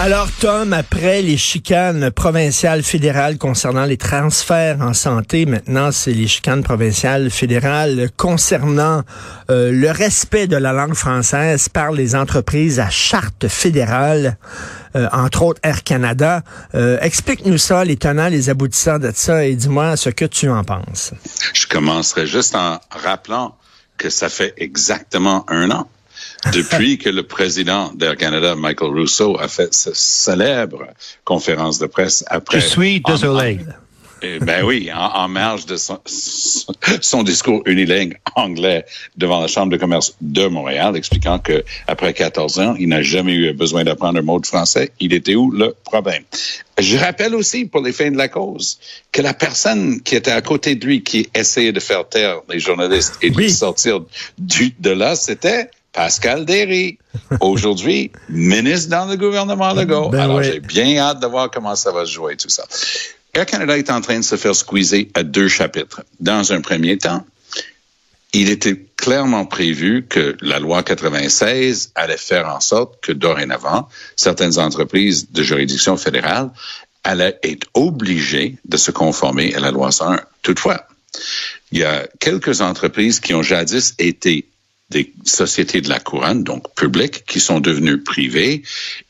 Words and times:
Alors, 0.00 0.28
Tom, 0.30 0.74
après 0.74 1.22
les 1.22 1.36
chicanes 1.36 2.12
provinciales 2.12 2.84
fédérales 2.84 3.36
concernant 3.36 3.84
les 3.84 3.96
transferts 3.96 4.80
en 4.80 4.94
santé, 4.94 5.44
maintenant, 5.44 5.90
c'est 5.90 6.12
les 6.12 6.28
chicanes 6.28 6.62
provinciales 6.62 7.30
fédérales 7.30 8.08
concernant 8.16 9.02
euh, 9.50 9.72
le 9.72 9.90
respect 9.90 10.46
de 10.46 10.54
la 10.56 10.72
langue 10.72 10.94
française 10.94 11.68
par 11.68 11.90
les 11.90 12.14
entreprises 12.14 12.78
à 12.78 12.90
charte 12.90 13.48
fédérale, 13.48 14.38
euh, 14.94 15.08
entre 15.12 15.42
autres 15.42 15.60
Air 15.64 15.82
Canada. 15.82 16.42
Euh, 16.76 16.98
explique-nous 17.00 17.58
ça, 17.58 17.84
les 17.84 17.96
tenants, 17.96 18.28
les 18.28 18.50
aboutissants 18.50 19.00
de 19.00 19.10
ça, 19.12 19.44
et 19.44 19.56
dis-moi 19.56 19.96
ce 19.96 20.10
que 20.10 20.26
tu 20.26 20.48
en 20.48 20.62
penses. 20.62 21.12
Je 21.52 21.66
commencerai 21.66 22.28
juste 22.28 22.54
en 22.54 22.78
rappelant 22.90 23.56
que 23.96 24.10
ça 24.10 24.28
fait 24.28 24.54
exactement 24.58 25.44
un 25.48 25.72
an 25.72 25.88
depuis 26.52 26.98
que 26.98 27.08
le 27.08 27.22
président 27.22 27.92
d'Air 27.94 28.16
Canada, 28.16 28.54
Michael 28.54 28.90
Rousseau, 28.90 29.38
a 29.38 29.48
fait 29.48 29.72
sa 29.74 29.90
célèbre 29.94 30.86
conférence 31.24 31.78
de 31.78 31.86
presse 31.86 32.24
après. 32.28 32.60
Je 32.60 32.66
suis 32.66 33.00
désolé. 33.00 33.58
Eh 34.20 34.40
ben 34.40 34.64
oui, 34.64 34.90
en, 34.92 35.28
marge 35.28 35.66
de 35.66 35.76
son, 35.76 36.00
son, 36.04 37.22
discours 37.22 37.62
unilingue 37.66 38.18
anglais 38.34 38.84
devant 39.16 39.40
la 39.40 39.46
Chambre 39.46 39.70
de 39.70 39.76
commerce 39.76 40.16
de 40.20 40.48
Montréal, 40.48 40.96
expliquant 40.96 41.38
que 41.38 41.64
après 41.86 42.12
14 42.14 42.58
ans, 42.58 42.74
il 42.78 42.88
n'a 42.88 43.02
jamais 43.02 43.34
eu 43.34 43.52
besoin 43.52 43.84
d'apprendre 43.84 44.18
un 44.18 44.22
mot 44.22 44.40
de 44.40 44.46
français. 44.46 44.90
Il 44.98 45.12
était 45.12 45.36
où 45.36 45.52
le 45.52 45.74
problème? 45.84 46.24
Je 46.78 46.96
rappelle 46.96 47.34
aussi, 47.34 47.64
pour 47.66 47.80
les 47.80 47.92
fins 47.92 48.10
de 48.10 48.16
la 48.16 48.28
cause, 48.28 48.80
que 49.12 49.22
la 49.22 49.34
personne 49.34 50.00
qui 50.00 50.16
était 50.16 50.32
à 50.32 50.42
côté 50.42 50.74
de 50.74 50.84
lui, 50.84 51.02
qui 51.02 51.28
essayait 51.34 51.72
de 51.72 51.80
faire 51.80 52.08
taire 52.08 52.40
les 52.48 52.58
journalistes 52.58 53.18
et 53.22 53.30
de 53.30 53.48
sortir 53.48 54.00
du, 54.38 54.74
de 54.80 54.90
là, 54.90 55.14
c'était 55.14 55.70
Pascal 55.98 56.44
Derry, 56.44 56.96
aujourd'hui 57.40 58.12
ministre 58.28 58.88
dans 58.88 59.06
le 59.06 59.16
gouvernement 59.16 59.74
Legault. 59.74 60.10
Ben 60.10 60.20
Alors, 60.20 60.44
j'ai 60.44 60.60
bien 60.60 60.96
hâte 60.96 61.18
de 61.18 61.26
voir 61.26 61.50
comment 61.50 61.74
ça 61.74 61.90
va 61.90 62.06
se 62.06 62.12
jouer, 62.12 62.36
tout 62.36 62.48
ça. 62.48 62.62
Air 63.34 63.46
Canada 63.46 63.76
est 63.76 63.90
en 63.90 64.00
train 64.00 64.18
de 64.20 64.24
se 64.24 64.36
faire 64.36 64.54
squeezer 64.54 65.08
à 65.14 65.24
deux 65.24 65.48
chapitres. 65.48 66.04
Dans 66.20 66.52
un 66.52 66.60
premier 66.60 66.98
temps, 66.98 67.26
il 68.32 68.48
était 68.48 68.80
clairement 68.96 69.44
prévu 69.44 70.06
que 70.08 70.36
la 70.40 70.60
loi 70.60 70.84
96 70.84 71.90
allait 71.96 72.16
faire 72.16 72.46
en 72.48 72.60
sorte 72.60 73.00
que 73.00 73.10
dorénavant, 73.10 73.88
certaines 74.14 74.60
entreprises 74.60 75.32
de 75.32 75.42
juridiction 75.42 75.96
fédérale 75.96 76.50
allaient 77.02 77.40
être 77.42 77.66
obligées 77.74 78.56
de 78.64 78.76
se 78.76 78.92
conformer 78.92 79.52
à 79.56 79.58
la 79.58 79.72
loi 79.72 79.90
101. 79.90 80.20
Toutefois, 80.42 80.86
il 81.72 81.80
y 81.80 81.84
a 81.84 82.06
quelques 82.20 82.60
entreprises 82.60 83.18
qui 83.18 83.34
ont 83.34 83.42
jadis 83.42 83.96
été 83.98 84.46
des 84.90 85.12
sociétés 85.24 85.80
de 85.80 85.88
la 85.88 86.00
couronne, 86.00 86.44
donc 86.44 86.74
publiques, 86.74 87.24
qui 87.26 87.40
sont 87.40 87.60
devenues 87.60 88.02
privées 88.02 88.62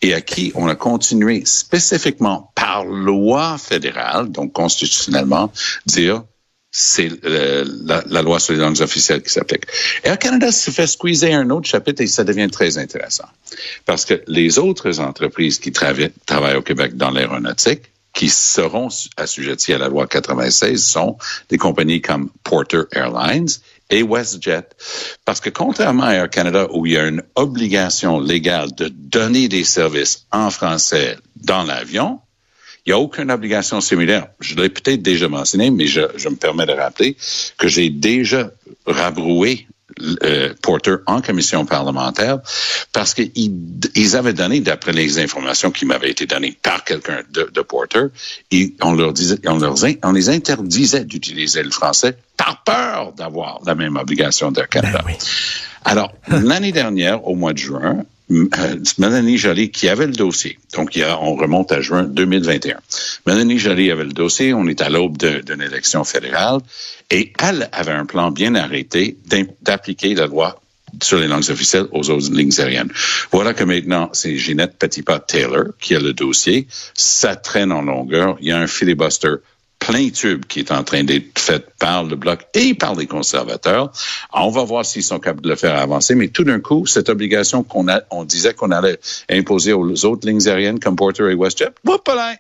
et 0.03 0.15
à 0.15 0.21
qui 0.21 0.53
on 0.55 0.69
a 0.69 0.75
continué 0.75 1.45
spécifiquement 1.45 2.51
par 2.55 2.85
loi 2.85 3.59
fédérale, 3.59 4.31
donc 4.31 4.53
constitutionnellement, 4.53 5.53
dire 5.87 6.25
c'est 6.71 7.11
euh, 7.25 7.65
la, 7.85 8.23
loi 8.23 8.39
sur 8.39 8.53
les 8.53 8.61
langues 8.61 8.81
officielles 8.81 9.23
qui 9.23 9.31
s'applique. 9.31 9.65
Air 10.03 10.19
Canada 10.19 10.53
se 10.53 10.71
fait 10.71 10.87
squeezer 10.87 11.33
un 11.35 11.49
autre 11.51 11.69
chapitre 11.69 12.03
et 12.03 12.07
ça 12.07 12.25
devient 12.25 12.49
très 12.51 12.77
intéressant. 12.77 13.29
Parce 13.87 14.05
que 14.05 14.23
les 14.27 14.59
autres 14.59 15.01
entreprises 15.01 15.59
qui 15.59 15.73
travaillent, 15.73 16.13
travaillent 16.27 16.57
au 16.57 16.63
Québec 16.63 16.97
dans 16.97 17.11
l'aéronautique, 17.11 17.83
qui 18.13 18.29
seront 18.29 18.89
assujetties 19.17 19.75
à 19.75 19.79
la 19.79 19.89
loi 19.89 20.07
96 20.07 20.85
sont 20.85 21.17
des 21.51 21.59
compagnies 21.59 22.01
comme 22.01 22.31
Porter 22.43 22.83
Airlines 22.93 23.49
et 23.91 24.03
WestJet. 24.03 24.69
Parce 25.25 25.41
que 25.41 25.51
contrairement 25.51 26.05
à 26.05 26.15
Air 26.15 26.31
Canada, 26.31 26.69
où 26.73 26.87
il 26.87 26.93
y 26.93 26.99
a 26.99 27.07
une 27.07 27.23
obligation 27.35 28.21
légale 28.21 28.75
de 28.75 28.89
donner 28.89 29.49
des 29.49 29.65
services 29.65 30.27
en 30.31 30.51
français 30.51 31.17
dans 31.37 31.63
l'avion, 31.63 32.21
il 32.87 32.91
n'y 32.91 32.95
a 32.95 32.99
aucune 32.99 33.31
obligation 33.31 33.81
similaire. 33.81 34.29
Je 34.41 34.55
l'ai 34.57 34.71
peut-être 34.71 35.03
déjà 35.03 35.29
mentionné, 35.29 35.71
mais 35.71 35.87
je, 35.87 36.01
je, 36.17 36.29
me 36.29 36.37
permets 36.37 36.65
de 36.65 36.73
rappeler 36.73 37.17
que 37.59 37.69
j'ai 37.69 37.91
déjà 37.91 38.51
rabroué 38.87 39.67
euh, 40.23 40.55
Porter 40.63 40.97
en 41.07 41.21
commission 41.21 41.67
parlementaire 41.67 42.39
parce 42.93 43.15
qu'ils 43.15 43.31
ils 43.95 44.17
avaient 44.17 44.33
donné, 44.33 44.61
d'après 44.61 44.93
les 44.93 45.19
informations 45.19 45.71
qui 45.71 45.85
m'avaient 45.85 46.11
été 46.11 46.27
données 46.27 46.57
par 46.63 46.85
quelqu'un 46.85 47.23
de, 47.31 47.51
de, 47.53 47.61
Porter, 47.61 48.07
et 48.51 48.75
on 48.83 48.95
leur 48.95 49.13
disait, 49.13 49.39
on, 49.47 49.59
leur, 49.59 49.75
on 50.05 50.13
les 50.13 50.29
interdisait 50.29 51.05
d'utiliser 51.05 51.63
le 51.63 51.71
français 51.71 52.17
par 52.37 52.63
peur 52.65 53.13
d'avoir 53.13 53.61
la 53.67 53.75
même 53.75 53.97
obligation 53.97 54.51
de 54.53 54.63
Canada. 54.63 55.03
Ben 55.05 55.15
Alors, 55.85 56.13
l'année 56.29 56.73
dernière, 56.73 57.27
au 57.27 57.35
mois 57.35 57.53
de 57.53 57.59
juin, 57.59 58.05
Mélanie 58.29 59.39
Joly 59.39 59.71
qui 59.71 59.89
avait 59.89 60.07
le 60.07 60.13
dossier. 60.13 60.59
Donc, 60.75 60.99
on 61.21 61.35
remonte 61.35 61.73
à 61.73 61.81
juin 61.81 62.05
2021. 62.05 62.79
Mélanie 63.27 63.59
Joly 63.59 63.91
avait 63.91 64.05
le 64.05 64.13
dossier. 64.13 64.53
On 64.53 64.67
est 64.67 64.83
à 64.83 64.91
l'aube 64.91 65.17
d'une 65.17 65.63
élection 65.63 66.05
fédérale 66.05 66.61
et 67.11 67.33
elle 67.39 67.69
avait 67.73 67.93
un 67.93 68.07
plan 68.07 68.31
bien 68.31 68.55
arrêté 68.55 69.17
d'appliquer 69.63 70.15
la 70.15 70.27
loi 70.27 70.61
sur 71.03 71.19
les 71.19 71.27
langues 71.27 71.51
officielles 71.51 71.87
aux 71.93 72.11
autres 72.11 72.33
lignes 72.33 72.53
aériennes. 72.59 72.91
Voilà 73.31 73.55
que 73.55 73.65
maintenant, 73.65 74.11
c'est 74.13 74.37
Ginette 74.37 74.79
Petitpas-Taylor 74.79 75.65
qui 75.81 75.95
a 75.95 76.01
le 76.01 76.13
dossier. 76.13 76.67
Ça 76.95 77.37
traîne 77.37 77.73
en 77.73 77.83
longueur. 77.83 78.37
Il 78.41 78.49
y 78.49 78.53
a 78.53 78.59
un 78.59 78.67
filibuster 78.67 79.35
plein 79.79 80.11
tube 80.11 80.45
qui 80.47 80.61
est 80.61 80.73
en 80.73 80.83
train 80.83 81.05
d'être 81.05 81.39
fait 81.39 81.65
par 81.79 82.05
le 82.05 82.17
Bloc 82.17 82.41
et 82.55 82.75
par 82.75 82.95
les 82.95 83.07
conservateurs. 83.07 83.93
On 84.33 84.51
va 84.51 84.65
voir 84.65 84.85
s'ils 84.85 85.03
sont 85.03 85.19
capables 85.19 85.43
de 85.43 85.49
le 85.49 85.57
faire 85.57 85.77
avancer, 85.77 86.15
mais 86.15 86.29
tout 86.29 86.45
d'un 86.45 86.61
coup, 86.61 86.87
cette 86.87 87.09
obligation 87.09 87.63
qu'on 87.63 87.89
a, 87.89 88.03
on 88.11 88.25
disait 88.25 88.55
qu'on 88.55 88.71
allait 88.71 88.99
imposer 89.31 89.73
aux 89.73 90.05
autres 90.05 90.29
lignes 90.29 90.47
aériennes 90.47 90.81
comme 90.81 90.97
Porter 90.97 91.31
et 91.31 91.35
WestJet, 91.35 91.71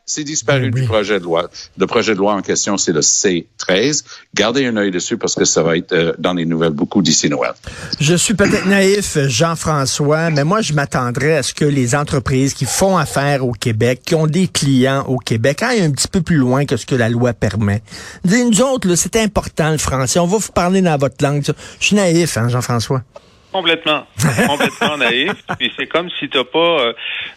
c'est 0.06 0.25
disparu 0.25 0.71
ben 0.71 0.81
du 0.81 0.87
projet 0.87 1.19
de 1.19 1.25
loi. 1.25 1.49
Le 1.76 1.87
projet 1.87 2.15
de 2.15 2.19
loi 2.19 2.34
en 2.34 2.43
question, 2.43 2.76
c'est 2.76 2.93
le 2.93 3.00
C13. 3.00 4.05
Gardez 4.34 4.66
un 4.66 4.76
œil 4.76 4.91
dessus 4.91 5.16
parce 5.16 5.34
que 5.34 5.44
ça 5.44 5.62
va 5.62 5.76
être 5.76 5.93
euh, 5.93 6.12
dans 6.19 6.34
les 6.34 6.44
nouvelles 6.44 6.72
beaucoup 6.72 7.03
d'ici 7.03 7.28
Noël. 7.28 7.53
Je 8.00 8.15
suis 8.15 8.34
peut-être 8.34 8.66
naïf, 8.66 9.19
Jean-François, 9.26 10.31
mais 10.31 10.44
moi, 10.44 10.60
je 10.60 10.72
m'attendrais 10.72 11.37
à 11.37 11.43
ce 11.43 11.55
que 11.55 11.65
les 11.65 11.94
entreprises 11.94 12.55
qui 12.55 12.65
font 12.65 12.97
affaire 12.97 13.47
au 13.47 13.53
Québec, 13.53 14.03
qui 14.05 14.15
ont 14.15 14.26
des 14.26 14.49
clients 14.49 15.05
au 15.06 15.19
Québec, 15.19 15.62
aillent 15.62 15.82
un 15.82 15.91
petit 15.91 16.09
peu 16.09 16.20
plus 16.20 16.37
loin 16.37 16.65
que 16.65 16.76
ce 16.76 16.87
que 16.87 16.94
la 16.94 17.09
loi 17.09 17.28
permet. 17.34 17.83
nous 18.25 18.62
autres, 18.62 18.94
c'est 18.94 19.16
important 19.16 19.71
le 19.71 19.78
français. 19.78 20.19
On 20.19 20.27
va 20.27 20.39
vous 20.39 20.53
parler 20.53 20.83
dans 20.83 20.97
votre 20.97 21.22
langue. 21.25 21.43
Je 21.81 21.87
suis 21.87 21.97
naïf, 21.97 22.37
hein, 22.37 22.49
Jean-François. 22.49 23.03
Complètement, 23.53 24.06
complètement 24.47 24.99
naïf. 24.99 25.33
Et 25.61 25.71
c'est 25.77 25.87
comme 25.87 26.11
si 26.19 26.28
t'as 26.28 26.44
pas, 26.44 26.59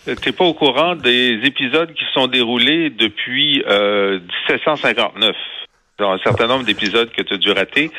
euh, 0.08 0.16
t'es 0.22 0.34
pas 0.34 0.44
au 0.44 0.54
courant 0.54 0.96
des 0.96 1.40
épisodes 1.44 1.94
qui 1.94 2.04
sont 2.14 2.28
déroulés 2.28 2.90
depuis 2.90 3.64
euh, 3.68 4.20
1759 4.50 5.36
un 6.04 6.18
certain 6.24 6.48
nombre 6.48 6.66
d'épisodes 6.66 7.12
que 7.12 7.22
tu 7.22 7.34
as 7.34 7.38
dû 7.38 7.52
rater. 7.52 7.92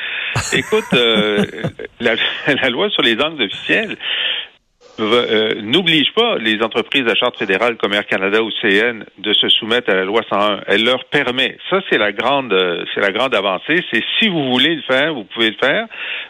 Écoute, 0.53 0.85
euh, 0.95 1.45
la, 2.01 2.15
la, 2.47 2.69
loi 2.69 2.91
sur 2.91 3.03
les 3.03 3.15
langues 3.15 3.41
officielles, 3.41 3.97
euh, 5.01 5.55
n'oblige 5.63 6.13
pas 6.15 6.37
les 6.37 6.63
entreprises 6.63 7.07
à 7.09 7.15
charte 7.15 7.39
fédérale 7.39 7.77
comme 7.77 7.95
Air 7.95 8.07
Canada 8.07 8.43
ou 8.43 8.51
CN 8.61 9.05
de 9.19 9.33
se 9.33 9.49
soumettre 9.49 9.91
à 9.91 9.95
la 9.95 10.05
loi 10.05 10.21
101. 10.29 10.61
Elle 10.67 10.85
leur 10.85 11.05
permet. 11.07 11.57
Ça, 11.71 11.81
c'est 11.89 11.99
la 11.99 12.13
grande, 12.13 12.53
euh, 12.53 12.85
c'est 12.95 13.01
la 13.01 13.11
grande 13.11 13.35
avancée. 13.35 13.83
C'est 13.91 14.03
si 14.19 14.29
vous 14.29 14.51
voulez 14.51 14.75
le 14.75 14.83
faire, 14.83 15.15
vous 15.15 15.25
pouvez 15.25 15.51
le 15.51 15.57
faire. 15.57 15.87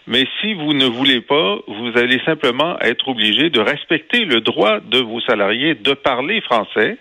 Mais 0.07 0.25
si 0.41 0.55
vous 0.55 0.73
ne 0.75 0.87
voulez 0.87 1.21
pas, 1.21 1.59
vous 1.67 1.91
allez 1.97 2.21
simplement 2.25 2.79
être 2.81 3.09
obligé 3.09 3.51
de 3.51 3.61
respecter 3.61 4.25
le 4.25 4.41
droit 4.41 4.81
de 4.81 4.99
vos 4.99 5.21
salariés 5.21 5.75
de 5.75 5.95
parler 5.95 6.41
français, 6.43 6.99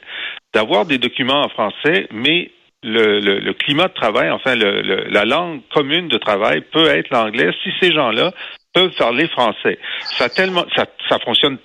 d'avoir 0.53 0.85
des 0.85 0.97
documents 0.97 1.43
en 1.43 1.49
français, 1.49 2.07
mais 2.11 2.49
le, 2.83 3.19
le, 3.19 3.53
climat 3.53 3.87
de 3.87 3.93
travail, 3.93 4.31
enfin 4.31 4.55
le, 4.55 4.81
la 5.09 5.23
langue 5.23 5.61
commune 5.71 6.07
de 6.07 6.17
travail 6.17 6.61
peut 6.71 6.87
être 6.87 7.11
l'anglais 7.11 7.51
si 7.63 7.69
ces 7.79 7.91
gens-là 7.93 8.31
peuvent 8.73 8.95
parler 8.97 9.27
français. 9.27 9.77
Ça 10.17 10.29
tellement, 10.29 10.65
ça, 10.75 10.85
ça 11.09 11.19
fonctionne 11.19 11.57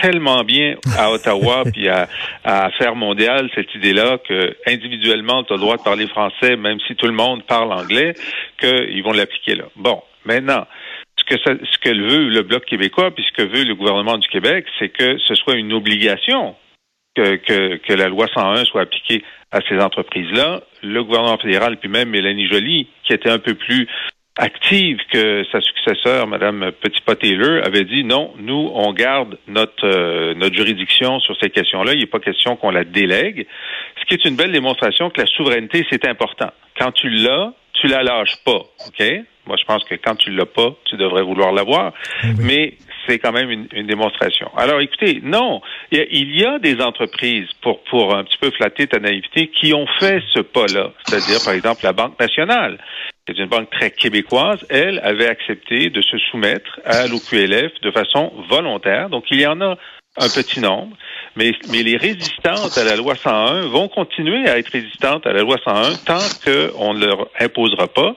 tellement 0.00 0.42
bien 0.44 0.76
à 0.96 1.10
Ottawa 1.12 1.64
puis 1.72 1.88
à, 1.88 2.08
à 2.44 2.66
Affaires 2.66 2.96
mondiales 2.96 3.48
cette 3.54 3.74
idée-là 3.74 4.18
que 4.18 4.56
individuellement 4.66 5.44
tu 5.44 5.52
as 5.52 5.56
le 5.56 5.62
droit 5.62 5.76
de 5.76 5.82
parler 5.82 6.06
français 6.08 6.56
même 6.56 6.78
si 6.86 6.94
tout 6.96 7.06
le 7.06 7.12
monde 7.12 7.44
parle 7.44 7.72
anglais 7.72 8.14
qu'ils 8.58 9.02
vont 9.02 9.12
l'appliquer 9.12 9.54
là. 9.54 9.64
Bon, 9.76 10.02
maintenant 10.24 10.66
ce 11.18 11.24
que 11.24 11.40
ça, 11.42 11.52
ce 11.70 11.78
que 11.78 11.90
veut 11.90 12.28
le 12.28 12.42
bloc 12.42 12.64
québécois 12.64 13.10
puis 13.10 13.24
ce 13.24 13.32
que 13.32 13.48
veut 13.48 13.64
le 13.64 13.74
gouvernement 13.74 14.18
du 14.18 14.28
Québec, 14.28 14.66
c'est 14.78 14.88
que 14.88 15.18
ce 15.18 15.34
soit 15.34 15.56
une 15.56 15.72
obligation 15.72 16.54
que, 17.14 17.36
que, 17.36 17.76
que 17.76 17.92
la 17.92 18.08
loi 18.08 18.26
101 18.32 18.64
soit 18.64 18.82
appliquée 18.82 19.24
à 19.50 19.60
ces 19.68 19.78
entreprises-là. 19.78 20.62
Le 20.82 21.02
gouvernement 21.02 21.38
fédéral 21.38 21.78
puis 21.78 21.88
même 21.88 22.10
Mélanie 22.10 22.46
Joly 22.46 22.88
qui 23.04 23.12
était 23.12 23.30
un 23.30 23.38
peu 23.38 23.54
plus 23.54 23.88
active 24.38 24.98
que 25.10 25.44
sa 25.50 25.60
successeur, 25.60 26.26
Madame 26.26 26.70
Petit-Pot-Taylor, 26.80 27.66
avait 27.66 27.84
dit 27.84 28.04
non, 28.04 28.32
nous, 28.38 28.70
on 28.72 28.92
garde 28.92 29.36
notre, 29.48 29.84
euh, 29.84 30.34
notre 30.34 30.54
juridiction 30.54 31.18
sur 31.20 31.36
ces 31.40 31.50
questions-là. 31.50 31.92
Il 31.94 32.00
n'est 32.00 32.06
pas 32.06 32.20
question 32.20 32.56
qu'on 32.56 32.70
la 32.70 32.84
délègue. 32.84 33.46
Ce 34.00 34.04
qui 34.06 34.14
est 34.14 34.24
une 34.24 34.36
belle 34.36 34.52
démonstration 34.52 35.10
que 35.10 35.20
la 35.20 35.26
souveraineté, 35.26 35.84
c'est 35.90 36.06
important. 36.06 36.50
Quand 36.78 36.92
tu 36.92 37.10
l'as, 37.10 37.52
tu 37.74 37.88
la 37.88 38.02
lâches 38.02 38.36
pas. 38.44 38.62
OK? 38.86 39.04
Moi, 39.46 39.56
je 39.58 39.64
pense 39.64 39.82
que 39.84 39.94
quand 39.96 40.14
tu 40.14 40.30
l'as 40.30 40.46
pas, 40.46 40.74
tu 40.84 40.96
devrais 40.96 41.22
vouloir 41.22 41.52
l'avoir. 41.52 41.92
Mais 42.38 42.74
c'est 43.06 43.18
quand 43.18 43.32
même 43.32 43.50
une, 43.50 43.66
une, 43.72 43.86
démonstration. 43.86 44.50
Alors, 44.56 44.80
écoutez, 44.80 45.20
non, 45.22 45.62
il 45.90 45.98
y, 45.98 46.00
a, 46.02 46.04
il 46.10 46.38
y, 46.38 46.44
a, 46.44 46.58
des 46.58 46.82
entreprises, 46.82 47.48
pour, 47.62 47.82
pour 47.84 48.14
un 48.14 48.24
petit 48.24 48.36
peu 48.36 48.50
flatter 48.50 48.86
ta 48.86 48.98
naïveté, 48.98 49.48
qui 49.48 49.72
ont 49.72 49.86
fait 49.98 50.22
ce 50.34 50.40
pas-là. 50.40 50.92
C'est-à-dire, 51.04 51.38
par 51.42 51.54
exemple, 51.54 51.80
la 51.82 51.94
Banque 51.94 52.20
nationale, 52.20 52.78
qui 53.32 53.40
est 53.40 53.44
une 53.44 53.50
banque 53.50 53.70
très 53.70 53.90
québécoise, 53.90 54.64
elle 54.70 54.98
avait 55.00 55.28
accepté 55.28 55.90
de 55.90 56.02
se 56.02 56.18
soumettre 56.30 56.80
à 56.84 57.06
l'OQLF 57.06 57.80
de 57.82 57.90
façon 57.90 58.32
volontaire. 58.48 59.10
Donc, 59.10 59.24
il 59.30 59.40
y 59.40 59.46
en 59.46 59.60
a 59.60 59.76
un 60.16 60.28
petit 60.28 60.60
nombre, 60.60 60.96
mais, 61.36 61.52
mais 61.70 61.82
les 61.82 61.96
résistantes 61.96 62.76
à 62.76 62.84
la 62.84 62.96
loi 62.96 63.14
101 63.14 63.68
vont 63.68 63.88
continuer 63.88 64.48
à 64.48 64.58
être 64.58 64.70
résistantes 64.70 65.26
à 65.26 65.32
la 65.32 65.42
loi 65.42 65.56
101 65.64 65.94
tant 66.06 66.18
qu'on 66.44 66.94
ne 66.94 67.06
leur 67.06 67.28
imposera 67.38 67.86
pas 67.86 68.16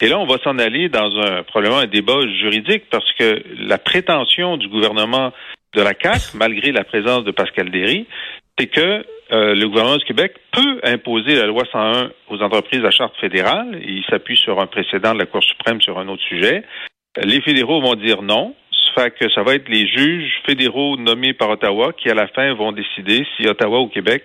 et 0.00 0.08
là, 0.08 0.18
on 0.18 0.26
va 0.26 0.38
s'en 0.38 0.58
aller 0.58 0.88
dans 0.88 1.10
un 1.18 1.42
probablement 1.42 1.80
un 1.80 1.86
débat 1.86 2.20
juridique 2.40 2.84
parce 2.88 3.10
que 3.18 3.42
la 3.58 3.78
prétention 3.78 4.56
du 4.56 4.68
gouvernement 4.68 5.32
de 5.74 5.82
la 5.82 5.94
CAC, 5.94 6.34
malgré 6.34 6.70
la 6.70 6.84
présence 6.84 7.24
de 7.24 7.32
Pascal 7.32 7.70
Derry, 7.70 8.06
c'est 8.58 8.66
que 8.66 9.04
euh, 9.30 9.54
le 9.54 9.68
gouvernement 9.68 9.98
du 9.98 10.04
Québec 10.04 10.34
peut 10.52 10.80
imposer 10.82 11.34
la 11.34 11.46
loi 11.46 11.64
101 11.70 12.10
aux 12.28 12.42
entreprises 12.42 12.84
à 12.84 12.90
charte 12.90 13.14
fédérale. 13.20 13.80
Il 13.82 14.02
s'appuie 14.08 14.36
sur 14.36 14.60
un 14.60 14.66
précédent 14.66 15.12
de 15.12 15.18
la 15.18 15.26
Cour 15.26 15.42
suprême 15.42 15.80
sur 15.80 15.98
un 15.98 16.08
autre 16.08 16.22
sujet. 16.22 16.64
Les 17.22 17.40
fédéraux 17.42 17.80
vont 17.80 17.94
dire 17.94 18.22
non. 18.22 18.54
Ça 18.72 19.02
fait 19.02 19.10
que 19.10 19.30
ça 19.30 19.42
va 19.42 19.54
être 19.54 19.68
les 19.68 19.86
juges 19.86 20.32
fédéraux 20.46 20.96
nommés 20.96 21.34
par 21.34 21.50
Ottawa 21.50 21.92
qui, 21.92 22.08
à 22.08 22.14
la 22.14 22.26
fin, 22.28 22.54
vont 22.54 22.72
décider 22.72 23.26
si 23.36 23.46
Ottawa 23.46 23.80
ou 23.80 23.88
Québec 23.88 24.24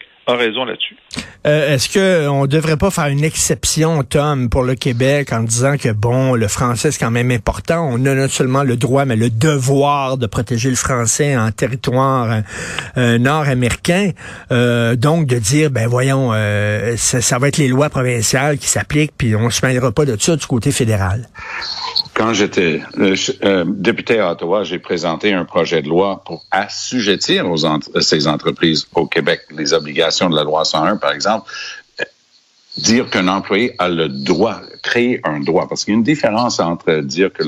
Euh, 1.45 1.73
Est-ce 1.73 1.89
que 1.89 2.27
on 2.29 2.45
devrait 2.45 2.77
pas 2.77 2.89
faire 2.89 3.07
une 3.07 3.23
exception, 3.23 4.03
Tom, 4.03 4.49
pour 4.49 4.63
le 4.63 4.75
Québec 4.75 5.33
en 5.33 5.41
disant 5.41 5.77
que 5.77 5.89
bon, 5.89 6.35
le 6.35 6.47
français 6.47 6.91
c'est 6.91 6.99
quand 6.99 7.11
même 7.11 7.31
important. 7.31 7.89
On 7.91 8.05
a 8.05 8.15
non 8.15 8.29
seulement 8.29 8.63
le 8.63 8.77
droit, 8.77 9.03
mais 9.03 9.17
le 9.17 9.29
devoir 9.29 10.17
de 10.17 10.25
protéger 10.25 10.69
le 10.69 10.77
français 10.77 11.35
en 11.35 11.51
territoire 11.51 12.41
euh, 12.97 13.17
nord-américain. 13.17 14.11
Euh, 14.51 14.95
donc 14.95 15.27
de 15.27 15.39
dire, 15.39 15.71
ben 15.71 15.87
voyons, 15.87 16.31
ça, 16.95 17.21
ça, 17.21 17.37
va 17.39 17.49
être 17.49 17.57
les 17.57 17.67
lois 17.67 17.89
provinciales 17.89 18.57
qui 18.57 18.67
s'appliquent, 18.67 19.13
puis 19.17 19.35
on 19.35 19.49
se 19.49 19.65
mêlera 19.65 19.91
pas 19.91 20.05
de 20.05 20.15
ça 20.19 20.35
du 20.35 20.45
côté 20.45 20.71
fédéral. 20.71 21.27
Quand 22.13 22.33
j'étais 22.33 22.81
euh, 22.99 23.65
député 23.67 24.19
à 24.19 24.31
Ottawa, 24.31 24.63
j'ai 24.63 24.77
présenté 24.77 25.33
un 25.33 25.45
projet 25.45 25.81
de 25.81 25.89
loi 25.89 26.21
pour 26.25 26.45
assujettir 26.51 27.49
aux 27.49 27.65
ent 27.65 27.79
ces 28.01 28.27
entreprises 28.27 28.87
au 28.93 29.07
Québec. 29.07 29.41
Les 29.49 29.73
obligations 29.73 30.29
de 30.29 30.35
la 30.35 30.43
loi 30.43 30.63
101, 30.63 30.97
par 30.97 31.11
exemple, 31.11 31.49
dire 32.77 33.09
qu'un 33.09 33.27
employé 33.27 33.75
a 33.79 33.89
le 33.89 34.09
droit, 34.09 34.61
créer 34.81 35.21
un 35.23 35.39
droit, 35.39 35.67
parce 35.67 35.85
qu'il 35.85 35.93
y 35.93 35.95
a 35.95 35.97
une 35.97 36.03
différence 36.03 36.59
entre 36.59 37.01
dire 37.01 37.31
que 37.31 37.43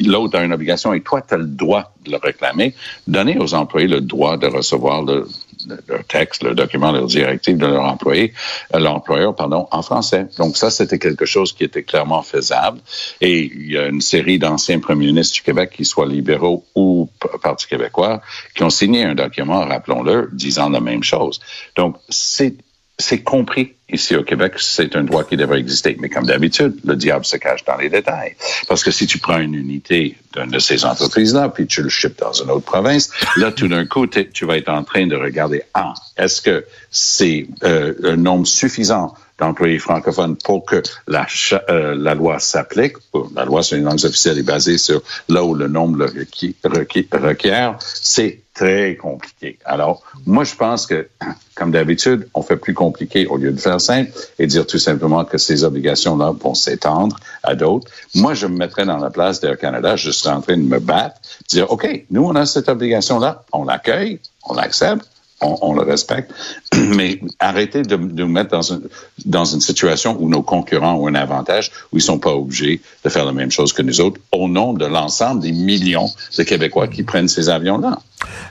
l'autre 0.00 0.38
a 0.38 0.44
une 0.44 0.52
obligation 0.52 0.92
et 0.92 1.00
toi, 1.00 1.22
tu 1.22 1.34
as 1.34 1.38
le 1.38 1.46
droit 1.46 1.92
de 2.04 2.12
le 2.12 2.18
réclamer, 2.18 2.74
donner 3.06 3.38
aux 3.38 3.54
employés 3.54 3.88
le 3.88 4.00
droit 4.00 4.36
de 4.36 4.46
recevoir 4.46 5.02
le, 5.02 5.26
leur 5.66 6.04
texte, 6.04 6.42
le 6.42 6.54
document, 6.54 6.92
leur 6.92 7.06
directive 7.06 7.56
de 7.56 7.66
leur 7.66 7.84
employé, 7.84 8.32
l'employeur, 8.72 9.34
pardon, 9.34 9.68
en 9.70 9.82
français. 9.82 10.26
Donc 10.38 10.56
ça, 10.56 10.70
c'était 10.70 10.98
quelque 10.98 11.24
chose 11.24 11.52
qui 11.52 11.64
était 11.64 11.82
clairement 11.82 12.22
faisable. 12.22 12.80
Et 13.20 13.40
il 13.40 13.72
y 13.72 13.78
a 13.78 13.86
une 13.86 14.00
série 14.00 14.38
d'anciens 14.38 14.80
premiers 14.80 15.06
ministres 15.06 15.34
du 15.34 15.42
Québec, 15.42 15.70
qui 15.74 15.84
soient 15.84 16.06
libéraux 16.06 16.64
ou 16.74 17.08
Parti 17.42 17.66
québécois, 17.66 18.20
qui 18.54 18.62
ont 18.62 18.70
signé 18.70 19.04
un 19.04 19.14
document, 19.14 19.60
rappelons-le, 19.66 20.30
disant 20.32 20.68
la 20.68 20.80
même 20.80 21.02
chose. 21.02 21.40
Donc 21.76 21.96
c'est 22.08 22.54
c'est 23.00 23.22
compris 23.22 23.74
ici 23.92 24.14
au 24.16 24.22
Québec, 24.22 24.54
c'est 24.58 24.94
un 24.96 25.02
droit 25.02 25.24
qui 25.24 25.36
devrait 25.36 25.58
exister. 25.58 25.96
Mais 26.00 26.08
comme 26.08 26.26
d'habitude, 26.26 26.76
le 26.84 26.96
diable 26.96 27.24
se 27.24 27.36
cache 27.36 27.64
dans 27.64 27.76
les 27.76 27.88
détails. 27.88 28.36
Parce 28.68 28.84
que 28.84 28.90
si 28.90 29.06
tu 29.06 29.18
prends 29.18 29.38
une 29.38 29.54
unité 29.54 30.16
d'une 30.34 30.50
de 30.50 30.58
ces 30.58 30.84
entreprises-là, 30.84 31.48
puis 31.48 31.66
tu 31.66 31.82
le 31.82 31.88
ships 31.88 32.18
dans 32.18 32.32
une 32.32 32.50
autre 32.50 32.64
province, 32.64 33.10
là, 33.36 33.50
tout 33.50 33.68
d'un 33.68 33.86
coup, 33.86 34.06
tu 34.06 34.44
vas 34.44 34.56
être 34.56 34.68
en 34.68 34.84
train 34.84 35.06
de 35.06 35.16
regarder, 35.16 35.62
ah, 35.74 35.94
est-ce 36.16 36.40
que 36.40 36.64
c'est 36.90 37.46
euh, 37.64 37.94
un 38.04 38.16
nombre 38.16 38.46
suffisant 38.46 39.14
d'employés 39.40 39.78
francophones 39.78 40.36
pour 40.36 40.64
que 40.64 40.82
la, 41.08 41.26
euh, 41.68 41.94
la 41.96 42.14
loi 42.14 42.38
s'applique. 42.38 42.96
La 43.34 43.44
loi 43.44 43.62
sur 43.62 43.76
les 43.76 43.82
langues 43.82 44.04
officielles 44.04 44.38
est 44.38 44.44
basée 44.44 44.78
sur 44.78 45.02
là 45.28 45.42
où 45.44 45.54
le 45.54 45.66
nombre 45.66 45.98
le 45.98 47.18
requiert. 47.18 47.76
C'est 47.80 48.40
très 48.54 48.96
compliqué. 48.96 49.58
Alors, 49.64 50.02
moi, 50.26 50.44
je 50.44 50.54
pense 50.54 50.86
que, 50.86 51.08
comme 51.54 51.70
d'habitude, 51.70 52.28
on 52.34 52.42
fait 52.42 52.56
plus 52.56 52.74
compliqué 52.74 53.26
au 53.26 53.36
lieu 53.36 53.52
de 53.52 53.60
faire 53.60 53.80
simple 53.80 54.10
et 54.38 54.46
dire 54.46 54.66
tout 54.66 54.78
simplement 54.78 55.24
que 55.24 55.38
ces 55.38 55.64
obligations-là 55.64 56.32
vont 56.38 56.54
s'étendre 56.54 57.16
à 57.42 57.54
d'autres. 57.54 57.90
Moi, 58.14 58.34
je 58.34 58.46
me 58.46 58.56
mettrais 58.56 58.84
dans 58.84 58.98
la 58.98 59.10
place 59.10 59.40
d'Air 59.40 59.56
Canada, 59.56 59.96
je 59.96 60.10
serais 60.10 60.34
en 60.34 60.42
train 60.42 60.58
de 60.58 60.62
me 60.62 60.78
battre, 60.78 61.20
dire, 61.48 61.70
OK, 61.70 62.04
nous, 62.10 62.24
on 62.24 62.34
a 62.34 62.44
cette 62.44 62.68
obligation-là, 62.68 63.44
on 63.52 63.64
l'accueille, 63.64 64.20
on 64.44 64.54
l'accepte, 64.54 65.06
on, 65.40 65.58
on, 65.62 65.74
le 65.74 65.82
respecte, 65.82 66.32
mais 66.74 67.20
arrêtez 67.38 67.82
de, 67.82 67.96
de 67.96 68.22
nous 68.22 68.28
mettre 68.28 68.50
dans, 68.50 68.72
un, 68.72 68.80
dans 69.24 69.44
une 69.44 69.60
situation 69.60 70.16
où 70.18 70.28
nos 70.28 70.42
concurrents 70.42 70.94
ont 70.94 71.06
un 71.06 71.14
avantage, 71.14 71.70
où 71.92 71.98
ils 71.98 72.02
sont 72.02 72.18
pas 72.18 72.34
obligés 72.34 72.80
de 73.04 73.08
faire 73.08 73.24
la 73.24 73.32
même 73.32 73.50
chose 73.50 73.72
que 73.72 73.82
nous 73.82 74.00
autres, 74.00 74.20
au 74.32 74.48
nom 74.48 74.72
de 74.72 74.86
l'ensemble 74.86 75.40
des 75.40 75.52
millions 75.52 76.08
de 76.36 76.42
Québécois 76.42 76.88
qui 76.88 77.02
prennent 77.02 77.28
ces 77.28 77.48
avions-là. 77.48 77.98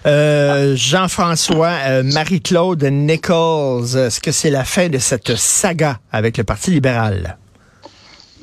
Euh, 0.06 0.76
Jean-François, 0.76 1.74
euh, 1.88 2.04
Marie-Claude 2.04 2.84
Nichols, 2.84 3.98
est-ce 3.98 4.20
que 4.20 4.32
c'est 4.32 4.50
la 4.50 4.64
fin 4.64 4.90
de 4.90 4.98
cette 4.98 5.36
saga 5.36 6.00
avec 6.12 6.38
le 6.38 6.44
Parti 6.44 6.72
libéral? 6.72 7.38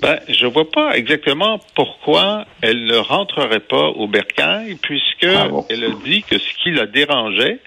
Ben, 0.03 0.21
je 0.29 0.47
vois 0.47 0.71
pas 0.71 0.97
exactement 0.97 1.59
pourquoi 1.75 2.45
elle 2.61 2.85
ne 2.85 2.99
rentrerait 2.99 3.61
pas 3.61 3.89
au 3.89 4.07
bercail, 4.07 4.77
puisque 4.83 5.25
ah 5.25 5.49
bon. 5.49 5.65
elle 5.71 5.85
a 5.85 5.89
dit 6.05 6.23
que 6.23 6.39
ce 6.39 6.49
qui 6.63 6.71
la 6.71 6.87
dérangeait, 6.87 7.61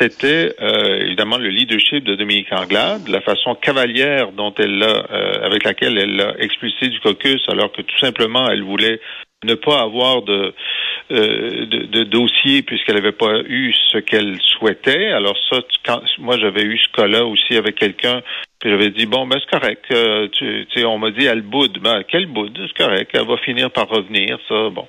c'était 0.00 0.54
euh, 0.60 1.00
évidemment 1.00 1.38
le 1.38 1.48
leadership 1.48 2.04
de 2.04 2.14
Dominique 2.14 2.52
Anglade, 2.52 3.08
la 3.08 3.20
façon 3.20 3.54
cavalière 3.56 4.30
dont 4.32 4.54
elle 4.56 4.78
l'a, 4.78 5.06
euh, 5.10 5.44
avec 5.44 5.64
laquelle 5.64 5.98
elle 5.98 6.14
l'a 6.14 6.34
expulsé 6.38 6.88
du 6.88 7.00
caucus, 7.00 7.42
alors 7.48 7.72
que 7.72 7.82
tout 7.82 7.98
simplement 7.98 8.48
elle 8.48 8.62
voulait 8.62 9.00
ne 9.44 9.54
pas 9.54 9.80
avoir 9.80 10.22
de, 10.22 10.54
euh, 11.10 11.66
de, 11.66 11.86
de, 11.86 12.04
dossier 12.04 12.62
puisqu'elle 12.62 12.96
n'avait 12.96 13.12
pas 13.12 13.40
eu 13.46 13.72
ce 13.92 13.98
qu'elle 13.98 14.38
souhaitait. 14.40 15.08
Alors 15.08 15.36
ça, 15.50 15.60
quand, 15.84 16.02
moi 16.18 16.38
j'avais 16.38 16.62
eu 16.62 16.78
ce 16.78 16.88
cas-là 16.92 17.24
aussi 17.24 17.56
avec 17.56 17.76
quelqu'un, 17.76 18.20
puis 18.60 18.70
j'avais 18.70 18.90
dit 18.90 19.06
bon 19.06 19.26
ben 19.26 19.38
c'est 19.40 19.58
correct. 19.58 19.84
Euh, 19.92 20.28
tu, 20.28 20.84
on 20.84 20.98
m'a 20.98 21.10
dit 21.10 21.24
elle 21.24 21.42
boude. 21.42 21.78
Ben 21.80 22.02
quelle 22.06 22.26
boude, 22.26 22.56
c'est 22.56 22.84
correct. 22.84 23.10
Elle 23.14 23.26
va 23.26 23.36
finir 23.38 23.70
par 23.70 23.88
revenir. 23.88 24.38
Ça, 24.48 24.70
bon. 24.70 24.86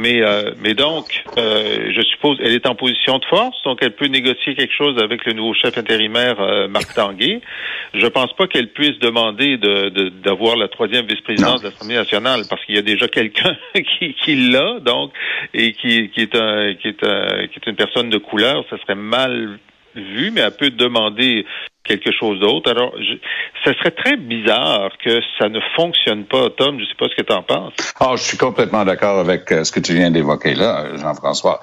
Mais, 0.00 0.22
euh, 0.22 0.52
mais 0.62 0.72
donc, 0.72 1.24
euh, 1.36 1.92
je 1.94 2.00
suppose, 2.00 2.38
elle 2.40 2.54
est 2.54 2.66
en 2.66 2.74
position 2.74 3.18
de 3.18 3.24
force, 3.26 3.62
donc 3.64 3.80
elle 3.82 3.94
peut 3.94 4.06
négocier 4.06 4.54
quelque 4.54 4.72
chose 4.72 4.98
avec 4.98 5.26
le 5.26 5.34
nouveau 5.34 5.52
chef 5.52 5.76
intérimaire 5.76 6.40
euh, 6.40 6.68
Marc 6.68 6.94
Tanguay. 6.94 7.42
Je 7.92 8.06
pense 8.06 8.32
pas 8.32 8.46
qu'elle 8.46 8.68
puisse 8.68 8.98
demander 9.00 9.58
de, 9.58 10.08
d'avoir 10.22 10.56
de, 10.56 10.60
la 10.60 10.68
troisième 10.68 11.04
vice-présidence 11.04 11.60
de 11.60 11.68
l'Assemblée 11.68 11.96
nationale, 11.96 12.42
parce 12.48 12.64
qu'il 12.64 12.76
y 12.76 12.78
a 12.78 12.82
déjà 12.82 13.08
quelqu'un 13.08 13.54
qui, 13.74 14.14
qui 14.14 14.36
l'a, 14.36 14.80
donc, 14.80 15.12
et 15.52 15.72
qui, 15.72 16.08
qui 16.08 16.22
est 16.22 16.34
un, 16.34 16.74
qui 16.74 16.88
est 16.88 17.04
un, 17.04 17.46
qui 17.48 17.58
est 17.58 17.66
une 17.66 17.76
personne 17.76 18.08
de 18.08 18.18
couleur. 18.18 18.64
Ça 18.70 18.78
serait 18.78 18.94
mal 18.94 19.58
vu, 19.94 20.30
mais 20.30 20.40
elle 20.40 20.56
peut 20.56 20.70
demander 20.70 21.46
quelque 21.84 22.12
chose 22.12 22.38
d'autre. 22.40 22.70
Alors, 22.70 22.94
je, 22.98 23.14
ça 23.64 23.76
serait 23.78 23.90
très 23.90 24.16
bizarre 24.16 24.90
que 25.04 25.20
ça 25.38 25.48
ne 25.48 25.60
fonctionne 25.76 26.24
pas, 26.24 26.50
Tom. 26.50 26.76
Je 26.76 26.82
ne 26.82 26.86
sais 26.86 26.94
pas 26.98 27.08
ce 27.08 27.16
que 27.16 27.22
tu 27.22 27.32
en 27.32 27.42
penses. 27.42 27.72
Oh, 28.00 28.16
je 28.16 28.22
suis 28.22 28.36
complètement 28.36 28.84
d'accord 28.84 29.18
avec 29.18 29.50
euh, 29.50 29.64
ce 29.64 29.72
que 29.72 29.80
tu 29.80 29.94
viens 29.94 30.10
d'évoquer 30.10 30.54
là, 30.54 30.96
Jean-François. 30.96 31.62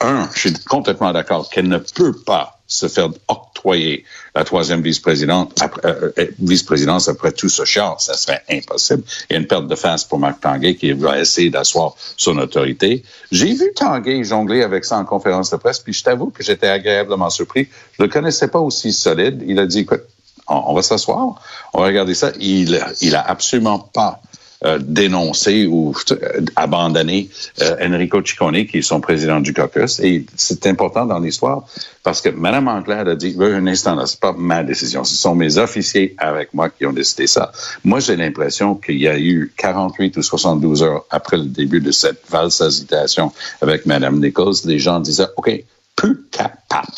Un, 0.00 0.28
je 0.34 0.48
suis 0.48 0.64
complètement 0.64 1.12
d'accord 1.12 1.48
qu'elle 1.50 1.68
ne 1.68 1.78
peut 1.78 2.14
pas 2.26 2.58
se 2.66 2.88
faire 2.88 3.08
octroyer 3.28 4.04
la 4.34 4.44
troisième 4.44 4.82
vice-présidente, 4.82 5.62
euh, 5.84 6.10
vice-présidence 6.40 7.08
après 7.08 7.30
tout 7.30 7.48
ce 7.48 7.64
char, 7.64 8.00
ça 8.00 8.14
serait 8.14 8.42
impossible. 8.50 9.02
Il 9.30 9.34
y 9.34 9.36
a 9.36 9.40
une 9.40 9.46
perte 9.46 9.68
de 9.68 9.74
face 9.76 10.04
pour 10.04 10.18
Marc 10.18 10.40
Tanguay 10.40 10.74
qui 10.74 10.92
va 10.92 11.20
essayer 11.20 11.50
d'asseoir 11.50 11.94
son 12.16 12.38
autorité. 12.38 13.04
J'ai 13.30 13.52
vu 13.54 13.72
Tanguay 13.74 14.24
jongler 14.24 14.62
avec 14.62 14.84
ça 14.84 14.98
en 14.98 15.04
conférence 15.04 15.50
de 15.50 15.56
presse, 15.56 15.78
puis 15.78 15.92
je 15.92 16.02
t'avoue 16.02 16.30
que 16.30 16.42
j'étais 16.42 16.66
agréablement 16.66 17.30
surpris. 17.30 17.68
Je 17.96 18.02
le 18.02 18.08
connaissais 18.08 18.48
pas 18.48 18.58
aussi 18.58 18.92
solide. 18.92 19.44
Il 19.46 19.58
a 19.60 19.66
dit, 19.66 19.80
écoute, 19.80 20.02
on, 20.48 20.62
on 20.66 20.74
va 20.74 20.82
s'asseoir, 20.82 21.40
on 21.72 21.80
va 21.80 21.86
regarder 21.86 22.14
ça. 22.14 22.32
Il, 22.40 22.84
il 23.00 23.14
a 23.14 23.20
absolument 23.20 23.78
pas 23.78 24.20
euh, 24.64 24.78
dénoncer 24.80 25.66
ou 25.66 25.94
euh, 26.12 26.40
abandonner 26.56 27.28
euh, 27.60 27.76
Enrico 27.82 28.22
Ciccone, 28.24 28.66
qui 28.66 28.78
est 28.78 28.82
son 28.82 29.00
président 29.00 29.40
du 29.40 29.52
caucus. 29.52 30.00
Et 30.00 30.24
c'est 30.36 30.66
important 30.66 31.06
dans 31.06 31.18
l'histoire 31.18 31.66
parce 32.02 32.20
que 32.20 32.28
Mme 32.28 32.68
Anglade 32.68 33.08
a 33.08 33.14
dit, 33.14 33.36
un 33.38 33.66
instant, 33.66 33.94
là, 33.94 34.06
c'est 34.06 34.20
pas 34.20 34.32
ma 34.32 34.62
décision, 34.62 35.04
ce 35.04 35.16
sont 35.16 35.34
mes 35.34 35.58
officiers 35.58 36.14
avec 36.18 36.54
moi 36.54 36.70
qui 36.70 36.86
ont 36.86 36.92
décidé 36.92 37.26
ça. 37.26 37.52
Moi, 37.84 38.00
j'ai 38.00 38.16
l'impression 38.16 38.74
qu'il 38.74 38.98
y 38.98 39.08
a 39.08 39.18
eu 39.18 39.52
48 39.56 40.16
ou 40.16 40.22
72 40.22 40.82
heures 40.82 41.04
après 41.10 41.36
le 41.36 41.46
début 41.46 41.80
de 41.80 41.90
cette 41.90 42.22
valse 42.30 42.60
agitation 42.60 43.32
avec 43.60 43.86
Mme 43.86 44.20
Nichols, 44.20 44.54
les 44.64 44.78
gens 44.78 45.00
disaient, 45.00 45.26
OK, 45.36 45.50
plus 45.96 46.22
capable. 46.30 46.92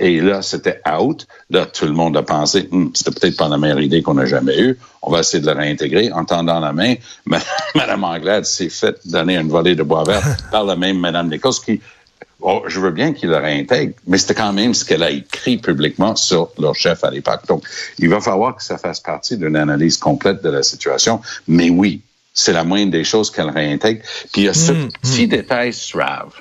Et 0.00 0.18
là, 0.20 0.40
c'était 0.40 0.80
out. 0.90 1.26
Là, 1.50 1.66
tout 1.66 1.84
le 1.84 1.92
monde 1.92 2.16
a 2.16 2.22
pensé, 2.22 2.68
Hum, 2.72 2.90
c'était 2.94 3.10
peut-être 3.10 3.36
pas 3.36 3.48
la 3.48 3.58
meilleure 3.58 3.80
idée 3.80 4.02
qu'on 4.02 4.16
a 4.18 4.24
jamais 4.24 4.58
eue. 4.58 4.78
On 5.02 5.10
va 5.10 5.20
essayer 5.20 5.42
de 5.42 5.46
le 5.46 5.52
réintégrer. 5.52 6.10
En 6.10 6.24
tendant 6.24 6.58
la 6.58 6.72
main, 6.72 6.94
Mme 7.74 8.04
Anglade 8.04 8.46
s'est 8.46 8.70
fait 8.70 8.98
donner 9.04 9.36
une 9.36 9.48
volée 9.48 9.74
de 9.74 9.82
bois 9.82 10.04
vert 10.04 10.22
par 10.50 10.64
la 10.64 10.74
même 10.74 10.98
Mme 10.98 11.28
Nichols 11.28 11.60
qui, 11.64 11.80
oh, 12.40 12.62
je 12.66 12.80
veux 12.80 12.92
bien 12.92 13.12
qu'il 13.12 13.28
le 13.28 13.36
réintègre, 13.36 13.92
mais 14.06 14.16
c'était 14.16 14.34
quand 14.34 14.54
même 14.54 14.72
ce 14.72 14.86
qu'elle 14.86 15.02
a 15.02 15.10
écrit 15.10 15.58
publiquement 15.58 16.16
sur 16.16 16.50
leur 16.58 16.74
chef 16.74 17.04
à 17.04 17.10
l'époque. 17.10 17.46
Donc, 17.46 17.64
il 17.98 18.08
va 18.08 18.20
falloir 18.20 18.56
que 18.56 18.64
ça 18.64 18.78
fasse 18.78 19.00
partie 19.00 19.36
d'une 19.36 19.56
analyse 19.56 19.98
complète 19.98 20.42
de 20.42 20.48
la 20.48 20.62
situation. 20.62 21.20
Mais 21.46 21.68
oui, 21.68 22.00
c'est 22.32 22.54
la 22.54 22.64
moindre 22.64 22.92
des 22.92 23.04
choses 23.04 23.30
qu'elle 23.30 23.50
réintègre. 23.50 24.00
Puis 24.32 24.42
il 24.42 24.44
y 24.44 24.48
a 24.48 24.54
ce 24.54 24.72
petit 24.72 25.28
détail 25.28 25.74
suave. 25.74 26.32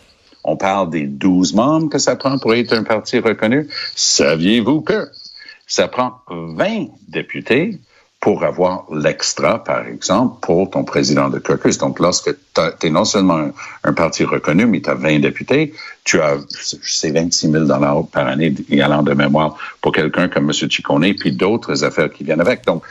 On 0.43 0.55
parle 0.55 0.89
des 0.89 1.05
12 1.05 1.53
membres 1.53 1.89
que 1.89 1.99
ça 1.99 2.15
prend 2.15 2.37
pour 2.37 2.53
être 2.53 2.73
un 2.73 2.83
parti 2.83 3.19
reconnu. 3.19 3.67
Saviez-vous 3.95 4.81
que 4.81 5.09
ça 5.67 5.87
prend 5.87 6.21
20 6.29 6.87
députés 7.07 7.79
pour 8.19 8.43
avoir 8.43 8.85
l'extra, 8.91 9.63
par 9.63 9.87
exemple, 9.87 10.37
pour 10.41 10.69
ton 10.69 10.83
président 10.83 11.29
de 11.29 11.39
caucus? 11.39 11.77
Donc, 11.77 11.99
lorsque 11.99 12.31
tu 12.53 12.87
es 12.87 12.89
non 12.89 13.05
seulement 13.05 13.49
un, 13.83 13.93
parti 13.93 14.25
reconnu, 14.25 14.65
mais 14.65 14.81
tu 14.81 14.89
as 14.89 14.95
20 14.95 15.19
députés, 15.19 15.73
tu 16.03 16.19
as, 16.19 16.37
c'est 16.49 17.11
26 17.11 17.51
000 17.51 17.65
dollars 17.65 18.05
par 18.07 18.27
année 18.27 18.53
allant 18.81 19.03
de 19.03 19.13
mémoire 19.13 19.55
pour 19.81 19.93
quelqu'un 19.93 20.27
comme 20.27 20.45
M. 20.45 20.53
Ciccone, 20.53 21.13
puis 21.13 21.31
d'autres 21.31 21.83
affaires 21.83 22.11
qui 22.11 22.23
viennent 22.23 22.41
avec. 22.41 22.65
Donc, 22.65 22.83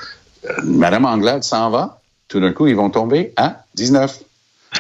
euh, 0.48 0.52
Mme 0.64 1.04
Anglade 1.04 1.42
s'en 1.42 1.70
va. 1.70 2.00
Tout 2.28 2.40
d'un 2.40 2.52
coup, 2.52 2.66
ils 2.66 2.76
vont 2.76 2.90
tomber 2.90 3.32
à 3.36 3.64
19. 3.74 4.20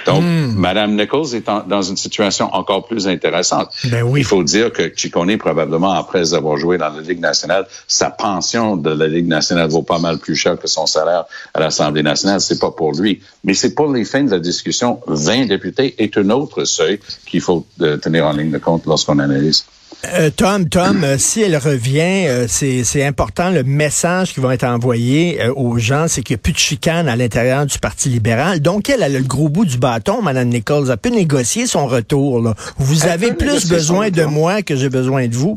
Donc, 0.08 0.22
mm. 0.22 0.54
Mme 0.56 0.96
Nichols 0.96 1.34
est 1.34 1.48
en, 1.50 1.62
dans 1.62 1.82
une 1.82 1.98
situation 1.98 2.48
encore 2.54 2.86
plus 2.86 3.06
intéressante. 3.06 3.68
Ben 3.84 4.02
oui. 4.02 4.20
Il 4.20 4.24
faut 4.24 4.42
dire 4.42 4.72
que 4.72 4.90
Ciccone, 4.96 5.36
probablement, 5.36 5.92
après 5.92 6.32
avoir 6.32 6.56
joué 6.56 6.78
dans 6.78 6.88
la 6.88 7.02
Ligue 7.02 7.20
nationale, 7.20 7.66
sa 7.86 8.08
pension 8.10 8.76
de 8.76 8.90
la 8.90 9.06
Ligue 9.06 9.28
nationale 9.28 9.68
vaut 9.68 9.82
pas 9.82 9.98
mal 9.98 10.18
plus 10.18 10.34
cher 10.34 10.58
que 10.58 10.66
son 10.66 10.86
salaire 10.86 11.24
à 11.52 11.60
l'Assemblée 11.60 12.02
nationale. 12.02 12.40
C'est 12.40 12.58
pas 12.58 12.70
pour 12.70 12.92
lui. 12.92 13.20
Mais 13.44 13.52
c'est 13.52 13.74
pour 13.74 13.92
les 13.92 14.06
fins 14.06 14.24
de 14.24 14.30
la 14.30 14.38
discussion. 14.38 15.00
20 15.06 15.46
députés 15.46 15.94
est 15.98 16.16
un 16.16 16.30
autre 16.30 16.64
seuil 16.64 16.98
qu'il 17.26 17.42
faut 17.42 17.66
euh, 17.82 17.98
tenir 17.98 18.26
en 18.26 18.32
ligne 18.32 18.50
de 18.50 18.58
compte 18.58 18.86
lorsqu'on 18.86 19.18
analyse. 19.18 19.66
Euh, 20.04 20.30
Tom, 20.34 20.68
Tom, 20.68 21.02
euh, 21.02 21.18
si 21.18 21.42
elle 21.42 21.56
revient, 21.56 22.26
euh, 22.28 22.46
c'est 22.48 23.04
important. 23.04 23.50
Le 23.50 23.64
message 23.64 24.32
qui 24.32 24.40
va 24.40 24.54
être 24.54 24.64
envoyé 24.64 25.40
aux 25.56 25.78
gens, 25.78 26.06
c'est 26.06 26.22
qu'il 26.22 26.34
n'y 26.34 26.40
a 26.40 26.42
plus 26.42 26.52
de 26.52 26.58
chicane 26.58 27.08
à 27.08 27.16
l'intérieur 27.16 27.66
du 27.66 27.78
Parti 27.78 28.08
libéral. 28.08 28.60
Donc, 28.60 28.88
elle, 28.88 29.02
elle 29.02 29.16
a 29.16 29.18
le 29.18 29.24
gros 29.24 29.48
bout 29.48 29.64
du 29.64 29.76
bâton, 29.76 30.22
Mme 30.22 30.48
Nichols. 30.48 30.88
Elle 30.90 30.96
peut 30.98 31.08
négocier 31.08 31.66
son 31.66 31.86
retour. 31.86 32.40
Là. 32.40 32.54
Vous 32.78 33.04
Elle 33.04 33.10
avez 33.10 33.32
plus 33.32 33.68
besoin 33.68 34.10
de 34.10 34.22
moi 34.22 34.62
que 34.62 34.76
j'ai 34.76 34.88
besoin 34.88 35.26
de 35.26 35.34
vous. 35.34 35.56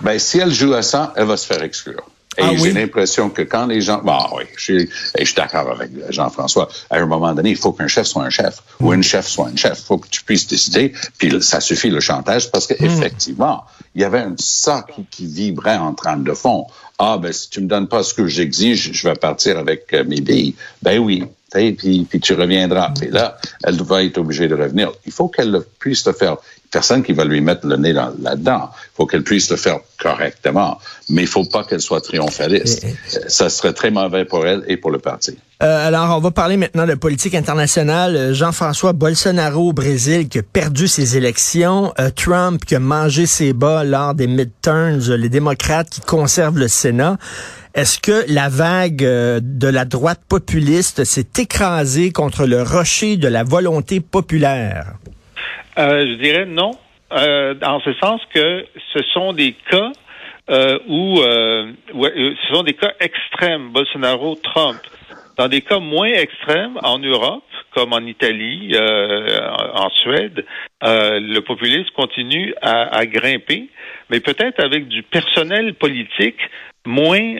Ben, 0.00 0.18
si 0.18 0.38
elle 0.38 0.52
joue 0.52 0.74
à 0.74 0.82
ça, 0.82 1.12
elle 1.16 1.26
va 1.26 1.36
se 1.36 1.46
faire 1.46 1.62
exclure. 1.62 2.04
Et 2.38 2.42
Ah 2.44 2.50
j'ai 2.54 2.62
oui? 2.62 2.72
l'impression 2.72 3.28
que 3.30 3.42
quand 3.42 3.66
les 3.66 3.80
gens... 3.80 4.00
Bon, 4.02 4.16
oui, 4.36 4.44
je 4.56 4.62
suis, 4.62 4.88
je 5.18 5.24
suis 5.24 5.34
d'accord 5.34 5.68
avec 5.70 5.90
Jean-François. 6.10 6.68
À 6.88 6.96
un 6.98 7.06
moment 7.06 7.34
donné, 7.34 7.50
il 7.50 7.56
faut 7.56 7.72
qu'un 7.72 7.88
chef 7.88 8.06
soit 8.06 8.24
un 8.24 8.30
chef 8.30 8.62
ou 8.80 8.92
une 8.94 9.02
chef 9.02 9.26
soit 9.26 9.48
un 9.48 9.56
chef. 9.56 9.78
Il 9.80 9.84
faut 9.84 9.98
que 9.98 10.08
tu 10.08 10.22
puisses 10.22 10.46
décider. 10.46 10.92
Puis 11.18 11.42
ça 11.42 11.60
suffit 11.60 11.90
le 11.90 12.00
chantage 12.00 12.50
parce 12.50 12.66
qu'effectivement, 12.68 13.64
il 13.94 14.02
y 14.02 14.04
avait 14.04 14.20
un 14.20 14.34
ça 14.38 14.86
qui, 14.94 15.04
qui 15.10 15.26
vibrait 15.26 15.76
en 15.76 15.92
trame 15.94 16.22
de 16.24 16.32
fond. 16.32 16.66
Ah, 17.00 17.18
ben 17.20 17.32
si 17.32 17.50
tu 17.50 17.60
me 17.60 17.66
donnes 17.66 17.88
pas 17.88 18.02
ce 18.02 18.14
que 18.14 18.26
j'exige, 18.26 18.92
je 18.92 19.08
vais 19.08 19.14
partir 19.14 19.58
avec 19.58 19.92
euh, 19.92 20.04
mes 20.04 20.20
billes. 20.20 20.54
Ben 20.82 20.98
oui. 20.98 21.24
Puis, 21.50 22.06
puis 22.08 22.20
tu 22.20 22.34
reviendras. 22.34 22.92
Et 23.02 23.06
là, 23.08 23.38
elle 23.64 23.82
va 23.82 24.04
être 24.04 24.18
obligée 24.18 24.48
de 24.48 24.54
revenir. 24.54 24.92
Il 25.06 25.12
faut 25.12 25.28
qu'elle 25.28 25.50
le- 25.50 25.66
puisse 25.78 26.04
le 26.06 26.12
faire. 26.12 26.36
Personne 26.70 27.02
qui 27.02 27.12
va 27.14 27.24
lui 27.24 27.40
mettre 27.40 27.66
le 27.66 27.76
nez 27.76 27.94
dans- 27.94 28.12
là-dedans. 28.20 28.70
Il 28.72 28.96
faut 28.96 29.06
qu'elle 29.06 29.22
puisse 29.24 29.50
le 29.50 29.56
faire 29.56 29.78
correctement. 29.98 30.78
Mais 31.08 31.22
il 31.22 31.26
faut 31.28 31.44
pas 31.44 31.64
qu'elle 31.64 31.80
soit 31.80 32.00
triomphaliste. 32.02 32.84
Et- 32.84 32.88
Euh, 33.16 33.20
Ça 33.28 33.48
serait 33.48 33.72
très 33.72 33.90
mauvais 33.90 34.24
pour 34.26 34.46
elle 34.46 34.62
et 34.68 34.76
pour 34.76 34.90
le 34.90 34.98
parti. 34.98 35.38
Euh, 35.62 35.88
alors, 35.88 36.16
on 36.16 36.20
va 36.20 36.30
parler 36.30 36.56
maintenant 36.56 36.86
de 36.86 36.94
politique 36.94 37.34
internationale. 37.34 38.16
Euh, 38.16 38.34
Jean-François 38.34 38.92
Bolsonaro 38.92 39.70
au 39.70 39.72
Brésil 39.72 40.28
qui 40.28 40.38
a 40.38 40.42
perdu 40.42 40.86
ses 40.88 41.16
élections. 41.16 41.92
Euh, 41.98 42.10
Trump 42.14 42.64
qui 42.64 42.74
a 42.76 42.80
mangé 42.80 43.24
ses 43.26 43.52
bas 43.54 43.82
lors 43.82 44.14
des 44.14 44.26
midterms. 44.26 45.00
Les 45.16 45.28
démocrates 45.30 45.88
qui 45.88 46.00
conservent 46.02 46.58
le 46.58 46.68
Sénat. 46.68 47.16
Est-ce 47.74 47.98
que 47.98 48.24
la 48.28 48.48
vague 48.50 48.96
de 49.02 49.68
la 49.68 49.84
droite 49.84 50.20
populiste 50.28 51.04
s'est 51.04 51.26
écrasée 51.38 52.10
contre 52.12 52.44
le 52.46 52.62
rocher 52.62 53.16
de 53.16 53.28
la 53.28 53.42
volonté 53.44 54.00
populaire? 54.00 54.94
Euh, 55.78 56.06
je 56.08 56.14
dirais 56.14 56.44
non, 56.44 56.72
euh, 57.12 57.54
en 57.62 57.80
ce 57.80 57.92
sens 57.94 58.20
que 58.34 58.66
ce 58.92 59.02
sont 59.14 59.32
des 59.32 59.52
cas 59.52 59.92
euh, 60.50 60.78
où, 60.88 61.20
euh, 61.20 61.70
euh, 61.94 62.34
ce 62.42 62.54
sont 62.54 62.62
des 62.62 62.72
cas 62.72 62.92
extrêmes, 63.00 63.70
Bolsonaro, 63.70 64.34
Trump. 64.36 64.78
Dans 65.36 65.46
des 65.46 65.60
cas 65.60 65.78
moins 65.78 66.08
extrêmes, 66.08 66.78
en 66.82 66.98
Europe, 66.98 67.44
comme 67.72 67.92
en 67.92 68.00
Italie, 68.00 68.74
en 68.74 69.88
Suède, 69.90 70.44
le 70.82 71.38
populisme 71.40 71.90
continue 71.94 72.54
à, 72.60 72.96
à 72.96 73.06
grimper, 73.06 73.68
mais 74.10 74.18
peut-être 74.18 74.58
avec 74.58 74.88
du 74.88 75.04
personnel 75.04 75.74
politique 75.74 76.40
moins 76.84 77.36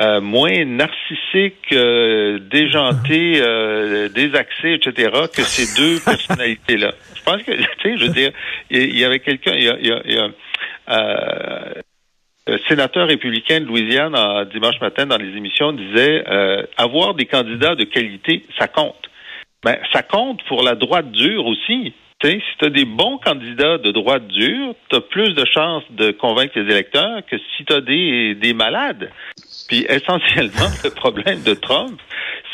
euh, 0.00 0.20
moins 0.20 0.64
narcissique, 0.64 1.72
euh, 1.72 2.38
déjanté, 2.50 3.34
euh, 3.42 4.08
désaxé, 4.08 4.74
etc., 4.74 5.10
que 5.34 5.42
ces 5.42 5.76
deux 5.80 6.00
personnalités-là. 6.04 6.92
Je 7.14 7.22
pense 7.22 7.42
que, 7.42 7.52
tu 7.52 7.64
sais, 7.82 7.98
je 7.98 8.06
veux 8.06 8.12
dire, 8.12 8.30
il 8.70 8.98
y 8.98 9.04
avait 9.04 9.20
quelqu'un, 9.20 9.52
il 9.54 9.64
y 9.64 9.68
a, 9.68 9.76
il 9.78 9.86
y 9.86 9.92
a- 9.92 10.02
il 10.06 10.14
y 10.14 10.18
a, 10.18 10.28
euh, 10.90 11.72
un 12.48 12.58
sénateur 12.68 13.06
républicain 13.06 13.60
de 13.60 13.66
Louisiane, 13.66 14.16
en 14.16 14.44
dimanche 14.44 14.80
matin, 14.80 15.06
dans 15.06 15.16
les 15.18 15.36
émissions, 15.36 15.72
disait 15.72 16.24
euh, 16.28 16.64
avoir 16.76 17.14
des 17.14 17.26
candidats 17.26 17.74
de 17.76 17.84
qualité, 17.84 18.44
ça 18.58 18.66
compte. 18.66 18.96
Ben, 19.64 19.76
ça 19.92 20.02
compte 20.02 20.42
pour 20.48 20.62
la 20.64 20.74
droite 20.74 21.12
dure 21.12 21.46
aussi. 21.46 21.92
Tu 22.18 22.28
sais, 22.30 22.34
si 22.38 22.58
tu 22.58 22.64
as 22.66 22.70
des 22.70 22.84
bons 22.84 23.18
candidats 23.18 23.78
de 23.78 23.92
droite 23.92 24.26
dure, 24.26 24.74
tu 24.90 24.96
as 24.96 25.00
plus 25.00 25.34
de 25.34 25.44
chances 25.44 25.84
de 25.90 26.10
convaincre 26.10 26.58
les 26.58 26.70
électeurs 26.72 27.24
que 27.30 27.36
si 27.56 27.64
tu 27.64 27.72
as 27.72 27.80
des, 27.80 28.34
des 28.34 28.54
malades. 28.54 29.10
Puis 29.68 29.86
essentiellement, 29.88 30.70
le 30.84 30.90
problème 30.90 31.42
de 31.42 31.54
Trump, 31.54 32.00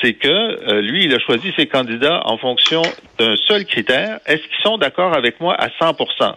c'est 0.02 0.14
que 0.14 0.28
euh, 0.28 0.80
lui, 0.80 1.04
il 1.04 1.14
a 1.14 1.18
choisi 1.18 1.52
ses 1.56 1.66
candidats 1.66 2.22
en 2.24 2.38
fonction 2.38 2.82
d'un 3.18 3.36
seul 3.46 3.64
critère. 3.64 4.20
Est-ce 4.26 4.42
qu'ils 4.42 4.62
sont 4.62 4.78
d'accord 4.78 5.16
avec 5.16 5.40
moi 5.40 5.54
à 5.54 5.68
100% 5.68 6.36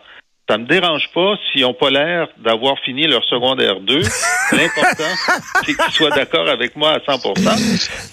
ça 0.51 0.57
me 0.57 0.65
dérange 0.65 1.09
pas 1.13 1.35
s'ils 1.37 1.61
n'ont 1.61 1.73
pas 1.73 1.89
l'air 1.89 2.27
d'avoir 2.37 2.77
fini 2.79 3.07
leur 3.07 3.23
secondaire 3.23 3.79
2. 3.79 4.01
L'important, 4.51 5.39
c'est 5.63 5.77
qu'ils 5.77 5.93
soient 5.93 6.09
d'accord 6.09 6.49
avec 6.49 6.75
moi 6.75 6.91
à 6.91 6.99
100 6.99 7.33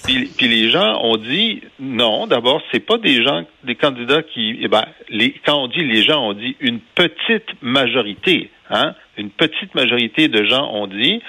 puis, 0.05 0.31
puis 0.37 0.47
les 0.47 0.71
gens 0.71 1.01
ont 1.03 1.17
dit 1.17 1.63
non. 1.81 2.29
D'abord, 2.29 2.63
c'est 2.71 2.87
pas 2.87 2.97
des 2.99 3.25
gens, 3.25 3.45
des 3.65 3.75
candidats 3.75 4.23
qui, 4.23 4.57
eh 4.61 4.69
ben, 4.69 4.85
les, 5.09 5.35
quand 5.45 5.65
on 5.65 5.67
dit 5.67 5.83
les 5.83 6.05
gens, 6.05 6.29
on 6.29 6.33
dit 6.33 6.57
une 6.61 6.79
petite 6.95 7.61
majorité, 7.61 8.53
hein, 8.71 8.95
une 9.17 9.31
petite 9.31 9.75
majorité 9.75 10.29
de 10.29 10.45
gens 10.45 10.71
ont 10.73 10.87
dit. 10.87 11.21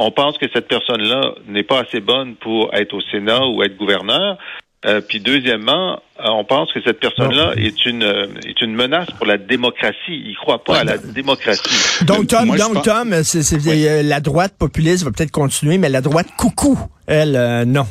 On 0.00 0.10
pense 0.12 0.38
que 0.38 0.46
cette 0.54 0.68
personne-là 0.68 1.34
n'est 1.48 1.64
pas 1.64 1.80
assez 1.80 2.00
bonne 2.00 2.36
pour 2.36 2.72
être 2.72 2.94
au 2.94 3.00
Sénat 3.10 3.46
ou 3.48 3.62
être 3.64 3.76
gouverneur. 3.76 4.38
Euh, 4.86 5.00
puis 5.00 5.18
deuxièmement, 5.18 5.94
euh, 6.20 6.28
on 6.28 6.44
pense 6.44 6.72
que 6.72 6.80
cette 6.84 7.00
personne-là 7.00 7.54
est 7.56 7.84
une 7.84 8.04
euh, 8.04 8.28
est 8.46 8.60
une 8.60 8.74
menace 8.76 9.08
pour 9.16 9.26
la 9.26 9.36
démocratie. 9.36 9.96
Il 10.08 10.36
croit 10.40 10.62
pas 10.62 10.78
à 10.78 10.84
la 10.84 10.98
démocratie. 10.98 12.04
Donc, 12.04 12.28
Tom, 12.28 12.46
Moi, 12.46 12.56
donc, 12.58 12.74
pense- 12.74 12.84
Tom, 12.84 13.24
c'est, 13.24 13.42
c'est- 13.42 13.56
Oui. 13.68 13.88
euh, 13.88 14.04
la 14.04 14.20
droite 14.20 14.54
populiste 14.56 15.02
va 15.02 15.10
peut-être 15.10 15.32
continuer, 15.32 15.78
mais 15.78 15.88
la 15.88 16.00
droite 16.00 16.28
coucou, 16.36 16.78
elle, 17.08 17.34
euh, 17.34 17.64
non. 17.64 17.88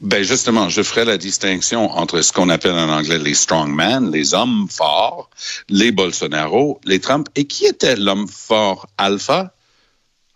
Ben 0.00 0.22
justement, 0.22 0.68
je 0.68 0.82
ferai 0.82 1.04
la 1.04 1.18
distinction 1.18 1.90
entre 1.90 2.20
ce 2.22 2.32
qu'on 2.32 2.50
appelle 2.50 2.72
en 2.74 2.88
anglais 2.90 3.18
les 3.18 3.34
strongmen, 3.34 4.12
les 4.12 4.32
hommes 4.32 4.68
forts, 4.70 5.28
les 5.68 5.90
Bolsonaro, 5.90 6.80
les 6.84 7.00
Trump. 7.00 7.26
Et 7.34 7.46
qui 7.46 7.64
était 7.66 7.96
l'homme 7.96 8.28
fort 8.28 8.86
alpha? 8.96 9.50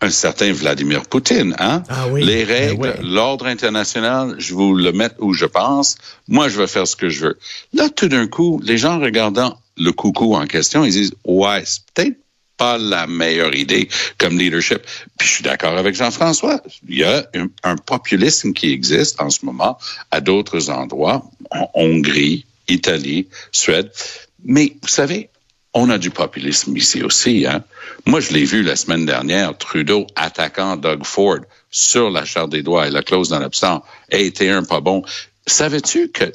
Un 0.03 0.09
certain 0.09 0.51
Vladimir 0.51 1.05
Poutine, 1.05 1.55
hein? 1.59 1.83
Ah 1.87 2.07
oui, 2.09 2.23
Les 2.23 2.43
ben 2.43 2.55
règles, 2.55 2.95
l'ordre 3.03 3.45
international, 3.45 4.35
je 4.39 4.55
vous 4.55 4.73
le 4.73 4.91
mets 4.91 5.11
où 5.19 5.33
je 5.33 5.45
pense. 5.45 5.95
Moi, 6.27 6.49
je 6.49 6.57
vais 6.57 6.67
faire 6.67 6.87
ce 6.87 6.95
que 6.95 7.09
je 7.09 7.27
veux. 7.27 7.39
Là, 7.73 7.87
tout 7.89 8.07
d'un 8.07 8.27
coup, 8.27 8.59
les 8.63 8.79
gens 8.79 8.99
regardant 8.99 9.59
le 9.77 9.91
coucou 9.91 10.35
en 10.35 10.47
question, 10.47 10.83
ils 10.83 10.91
disent, 10.91 11.13
ouais, 11.25 11.61
c'est 11.65 11.83
peut-être 11.93 12.17
pas 12.57 12.77
la 12.77 13.07
meilleure 13.07 13.55
idée 13.55 13.89
comme 14.17 14.37
leadership. 14.37 14.81
Puis 15.17 15.27
je 15.27 15.33
suis 15.33 15.43
d'accord 15.43 15.77
avec 15.77 15.95
Jean-François. 15.95 16.61
Il 16.87 16.97
y 16.97 17.03
a 17.03 17.25
un, 17.35 17.47
un, 17.63 17.75
populisme 17.75 18.53
qui 18.53 18.71
existe 18.71 19.21
en 19.21 19.29
ce 19.29 19.45
moment 19.45 19.77
à 20.11 20.21
d'autres 20.21 20.69
endroits, 20.69 21.23
en 21.49 21.69
Hongrie, 21.73 22.45
Italie, 22.67 23.27
Suède. 23.51 23.91
Mais 24.43 24.75
vous 24.81 24.87
savez, 24.87 25.29
on 25.73 25.89
a 25.89 25.97
du 25.97 26.09
populisme 26.09 26.75
ici 26.75 27.03
aussi. 27.03 27.45
Hein? 27.45 27.63
Moi, 28.05 28.19
je 28.19 28.33
l'ai 28.33 28.45
vu 28.45 28.63
la 28.63 28.75
semaine 28.75 29.05
dernière, 29.05 29.57
Trudeau 29.57 30.05
attaquant 30.15 30.75
Doug 30.75 31.03
Ford 31.05 31.39
sur 31.69 32.09
la 32.09 32.25
charte 32.25 32.49
des 32.49 32.63
droits 32.63 32.87
et 32.87 32.91
la 32.91 33.03
clause 33.03 33.29
dans 33.29 33.39
l'absence. 33.39 33.81
Hey, 34.09 34.31
t'es 34.31 34.49
un 34.49 34.63
pas 34.63 34.81
bon. 34.81 35.03
Savais-tu 35.47 36.09
que 36.09 36.25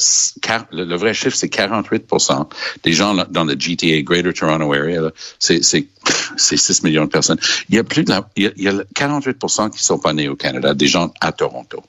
le 0.72 0.96
vrai 0.96 1.14
chiffre, 1.14 1.36
c'est 1.36 1.52
48% 1.52 2.48
des 2.82 2.92
gens 2.92 3.14
dans 3.30 3.44
le 3.44 3.54
GTA, 3.58 4.02
Greater 4.02 4.32
Toronto 4.32 4.72
Area, 4.72 5.10
c'est 5.38 5.62
6 5.62 6.82
millions 6.82 7.04
de 7.04 7.10
personnes. 7.10 7.38
Il 7.68 7.76
y 7.76 7.78
a 7.78 7.84
plus 7.84 8.02
de 8.02 8.10
la, 8.10 8.28
il 8.34 8.52
y 8.56 8.68
a 8.68 8.72
48% 8.72 9.70
qui 9.70 9.82
sont 9.82 9.98
pas 9.98 10.12
nés 10.12 10.28
au 10.28 10.34
Canada, 10.34 10.74
des 10.74 10.88
gens 10.88 11.12
à 11.20 11.30
Toronto. 11.30 11.84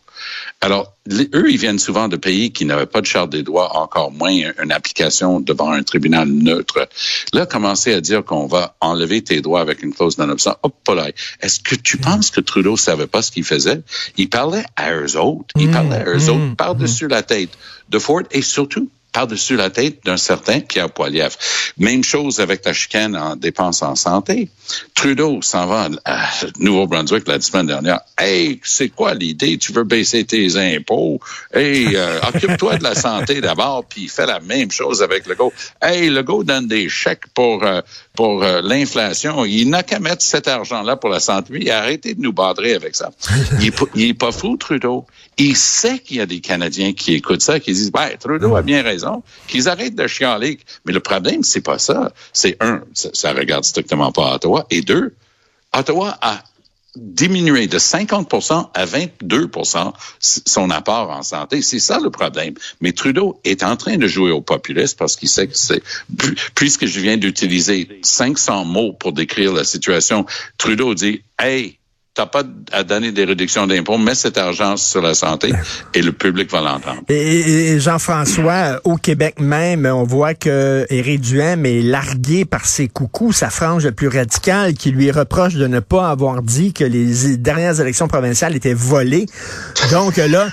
Alors, 0.61 0.93
eux, 1.09 1.51
ils 1.51 1.57
viennent 1.57 1.79
souvent 1.79 2.07
de 2.07 2.17
pays 2.17 2.51
qui 2.51 2.65
n'avaient 2.65 2.85
pas 2.85 3.01
de 3.01 3.05
charte 3.05 3.29
des 3.29 3.43
droits, 3.43 3.77
encore 3.77 4.11
moins 4.11 4.31
une 4.61 4.71
application 4.71 5.39
devant 5.39 5.71
un 5.71 5.83
tribunal 5.83 6.27
neutre. 6.27 6.87
Là, 7.33 7.45
commencer 7.45 7.93
à 7.93 8.01
dire 8.01 8.23
qu'on 8.23 8.47
va 8.47 8.75
enlever 8.81 9.23
tes 9.23 9.41
droits 9.41 9.61
avec 9.61 9.83
une 9.83 9.93
clause 9.93 10.17
non 10.17 10.29
obstant, 10.29 10.57
hop, 10.63 10.75
là. 10.89 11.09
Est-ce 11.41 11.59
que 11.59 11.75
tu 11.75 11.97
penses 11.97 12.31
que 12.31 12.41
Trudeau 12.41 12.77
savait 12.77 13.07
pas 13.07 13.21
ce 13.21 13.31
qu'il 13.31 13.43
faisait? 13.43 13.81
Il 14.17 14.29
parlait 14.29 14.65
à 14.75 14.93
eux 14.93 15.17
autres. 15.17 15.53
Il 15.57 15.71
parlait 15.71 15.97
à 15.97 16.05
eux 16.05 16.29
autres 16.29 16.39
mmh, 16.39 16.55
par-dessus 16.55 17.05
mmh. 17.05 17.09
la 17.09 17.23
tête 17.23 17.51
de 17.89 17.99
Ford 17.99 18.23
et 18.31 18.41
surtout 18.41 18.89
par-dessus 19.17 19.55
la 19.55 19.71
tête 19.71 20.05
d'un 20.05 20.15
certain 20.15 20.59
Pierre 20.59 20.91
Poilievre. 20.91 21.35
Même 21.79 22.03
chose 22.03 22.39
avec 22.39 22.63
la 22.63 22.71
chicane 22.71 23.15
en 23.15 23.35
dépenses 23.35 23.81
en 23.81 23.95
santé. 23.95 24.47
Trudeau 24.93 25.41
s'en 25.41 25.65
va 25.65 25.89
à 26.05 26.29
Nouveau-Brunswick 26.59 27.27
la 27.27 27.41
semaine 27.41 27.65
dernière. 27.65 28.01
Hey, 28.15 28.59
c'est 28.63 28.89
quoi 28.89 29.15
l'idée? 29.15 29.57
Tu 29.57 29.71
veux 29.73 29.85
baisser 29.85 30.23
tes 30.23 30.55
impôts? 30.57 31.19
Hey, 31.51 31.95
euh, 31.95 32.19
occupe-toi 32.27 32.77
de 32.77 32.83
la 32.83 32.93
santé 32.93 33.41
d'abord, 33.41 33.85
puis 33.85 34.03
il 34.03 34.09
fait 34.09 34.27
la 34.27 34.39
même 34.39 34.69
chose 34.69 35.01
avec 35.01 35.25
le 35.25 35.33
go. 35.33 35.51
Hey, 35.81 36.11
le 36.11 36.21
go 36.21 36.43
donne 36.43 36.67
des 36.67 36.87
chèques 36.87 37.25
pour 37.33 37.63
euh, 37.63 37.81
pour 38.17 38.43
euh, 38.43 38.61
l'inflation. 38.63 39.45
Il 39.45 39.69
n'a 39.69 39.83
qu'à 39.83 39.99
mettre 39.99 40.23
cet 40.23 40.47
argent-là 40.47 40.97
pour 40.97 41.11
la 41.11 41.19
santé. 41.19 41.65
Et 41.67 41.71
arrêtez 41.71 42.15
de 42.15 42.21
nous 42.21 42.33
badrer 42.33 42.73
avec 42.73 42.95
ça. 42.95 43.11
il, 43.61 43.67
est, 44.09 44.13
pas 44.15 44.31
fou, 44.31 44.57
Trudeau. 44.57 45.05
Il 45.37 45.55
sait 45.55 45.99
qu'il 45.99 46.17
y 46.17 46.19
a 46.19 46.25
des 46.25 46.39
Canadiens 46.39 46.93
qui 46.93 47.13
écoutent 47.13 47.43
ça, 47.43 47.59
qui 47.59 47.71
disent, 47.71 47.91
ben, 47.91 48.09
Trudeau 48.19 48.55
a 48.55 48.63
bien 48.63 48.81
raison, 48.81 49.21
qu'ils 49.47 49.69
arrêtent 49.69 49.95
de 49.95 50.07
chialer. 50.07 50.57
Mais 50.85 50.93
le 50.93 50.99
problème, 50.99 51.43
c'est 51.43 51.61
pas 51.61 51.77
ça. 51.77 52.11
C'est 52.33 52.57
un, 52.59 52.81
ça, 52.95 53.09
ça 53.13 53.33
regarde 53.33 53.63
strictement 53.63 54.11
pas 54.11 54.33
Ottawa. 54.33 54.65
Et 54.71 54.81
deux, 54.81 55.13
Ottawa 55.71 56.17
a 56.19 56.41
diminuer 56.97 57.67
de 57.67 57.77
50% 57.77 58.69
à 58.73 58.85
22% 58.85 59.93
son 60.19 60.69
apport 60.69 61.09
en 61.09 61.23
santé. 61.23 61.61
C'est 61.61 61.79
ça 61.79 61.99
le 61.99 62.09
problème. 62.09 62.53
Mais 62.81 62.91
Trudeau 62.91 63.39
est 63.43 63.63
en 63.63 63.75
train 63.75 63.97
de 63.97 64.07
jouer 64.07 64.31
au 64.31 64.41
populiste 64.41 64.97
parce 64.97 65.15
qu'il 65.15 65.29
sait 65.29 65.47
que 65.47 65.57
c'est, 65.57 65.81
puisque 66.55 66.85
je 66.85 66.99
viens 66.99 67.17
d'utiliser 67.17 67.87
500 68.01 68.65
mots 68.65 68.93
pour 68.93 69.13
décrire 69.13 69.53
la 69.53 69.63
situation, 69.63 70.25
Trudeau 70.57 70.93
dit, 70.93 71.21
hey, 71.39 71.76
t'as 72.17 72.25
pas 72.25 72.41
à 72.71 72.83
donner 72.83 73.11
des 73.11 73.25
réductions 73.25 73.67
d'impôts, 73.67 73.99
mets 73.99 74.15
cet 74.15 74.39
argent 74.39 74.75
sur 74.75 75.03
la 75.03 75.13
santé 75.13 75.51
et 75.93 76.01
le 76.01 76.11
public 76.11 76.51
va 76.51 76.61
l'entendre. 76.61 77.03
Et, 77.09 77.79
Jean-François, 77.79 78.81
au 78.85 78.95
Québec 78.95 79.35
même, 79.39 79.85
on 79.85 80.03
voit 80.03 80.33
que 80.33 80.87
Éric 80.89 81.21
Duhem 81.21 81.67
est 81.67 81.81
largué 81.81 82.43
par 82.43 82.65
ses 82.65 82.87
coucous, 82.87 83.33
sa 83.33 83.51
frange 83.51 83.85
la 83.85 83.91
plus 83.91 84.07
radicale, 84.07 84.73
qui 84.73 84.89
lui 84.89 85.11
reproche 85.11 85.53
de 85.53 85.67
ne 85.67 85.79
pas 85.79 86.09
avoir 86.09 86.41
dit 86.41 86.73
que 86.73 86.83
les 86.83 87.37
dernières 87.37 87.79
élections 87.79 88.07
provinciales 88.07 88.55
étaient 88.55 88.73
volées. 88.73 89.27
Donc 89.91 90.17
là, 90.17 90.47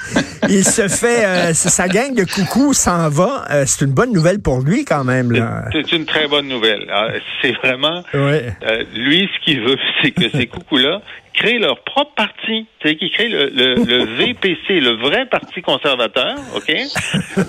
il 0.50 0.64
se 0.64 0.86
fait, 0.88 1.24
euh, 1.24 1.54
sa 1.54 1.88
gang 1.88 2.14
de 2.14 2.24
coucous 2.24 2.74
s'en 2.74 3.08
va. 3.08 3.46
Euh, 3.50 3.64
c'est 3.66 3.86
une 3.86 3.92
bonne 3.92 4.12
nouvelle 4.12 4.40
pour 4.40 4.60
lui 4.60 4.84
quand 4.84 5.04
même. 5.04 5.32
C'est 5.72 5.92
une 5.92 6.04
très 6.04 6.28
bonne 6.28 6.46
nouvelle. 6.46 6.86
Ah, 6.92 7.08
c'est 7.40 7.52
vraiment, 7.52 8.02
euh, 8.14 8.50
lui, 8.94 9.30
ce 9.34 9.44
qu'il 9.46 9.62
veut, 9.62 9.76
c'est 10.02 10.10
que 10.10 10.28
ces 10.28 10.46
coucous-là, 10.46 11.00
créent 11.34 11.58
leur 11.58 11.80
propre 11.80 12.14
parti, 12.14 12.66
qui 12.82 13.10
crée 13.10 13.28
le, 13.28 13.50
le, 13.50 13.74
le, 13.74 14.04
VPC, 14.18 14.80
le 14.80 14.96
vrai 14.96 15.26
parti 15.26 15.60
conservateur, 15.62 16.36
ok, 16.56 16.74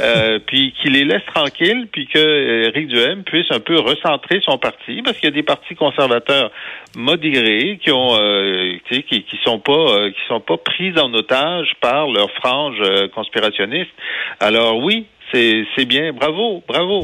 euh, 0.01 0.39
puis 0.45 0.73
qui 0.81 0.89
les 0.89 1.05
laisse 1.05 1.25
tranquilles, 1.33 1.87
puis 1.91 2.07
que 2.07 2.67
Eric 2.67 2.87
Duhem 2.87 3.23
puisse 3.23 3.49
un 3.51 3.59
peu 3.59 3.79
recentrer 3.79 4.41
son 4.43 4.57
parti, 4.57 5.01
parce 5.03 5.17
qu'il 5.17 5.29
y 5.29 5.31
a 5.31 5.35
des 5.35 5.43
partis 5.43 5.75
conservateurs 5.75 6.51
modérés 6.95 7.79
qui 7.83 7.91
ont, 7.91 8.15
euh, 8.19 8.77
qui, 8.89 9.03
qui 9.03 9.39
sont 9.43 9.59
pas, 9.59 9.73
euh, 9.73 10.09
qui 10.09 10.27
sont 10.27 10.39
pas 10.39 10.57
pris 10.57 10.97
en 10.99 11.13
otage 11.13 11.73
par 11.81 12.07
leur 12.07 12.31
frange 12.31 12.77
euh, 12.81 13.07
conspirationniste. 13.09 13.91
Alors 14.39 14.77
oui, 14.77 15.05
c'est 15.31 15.85
bien. 15.85 16.13
Bravo, 16.13 16.61
bravo. 16.67 17.01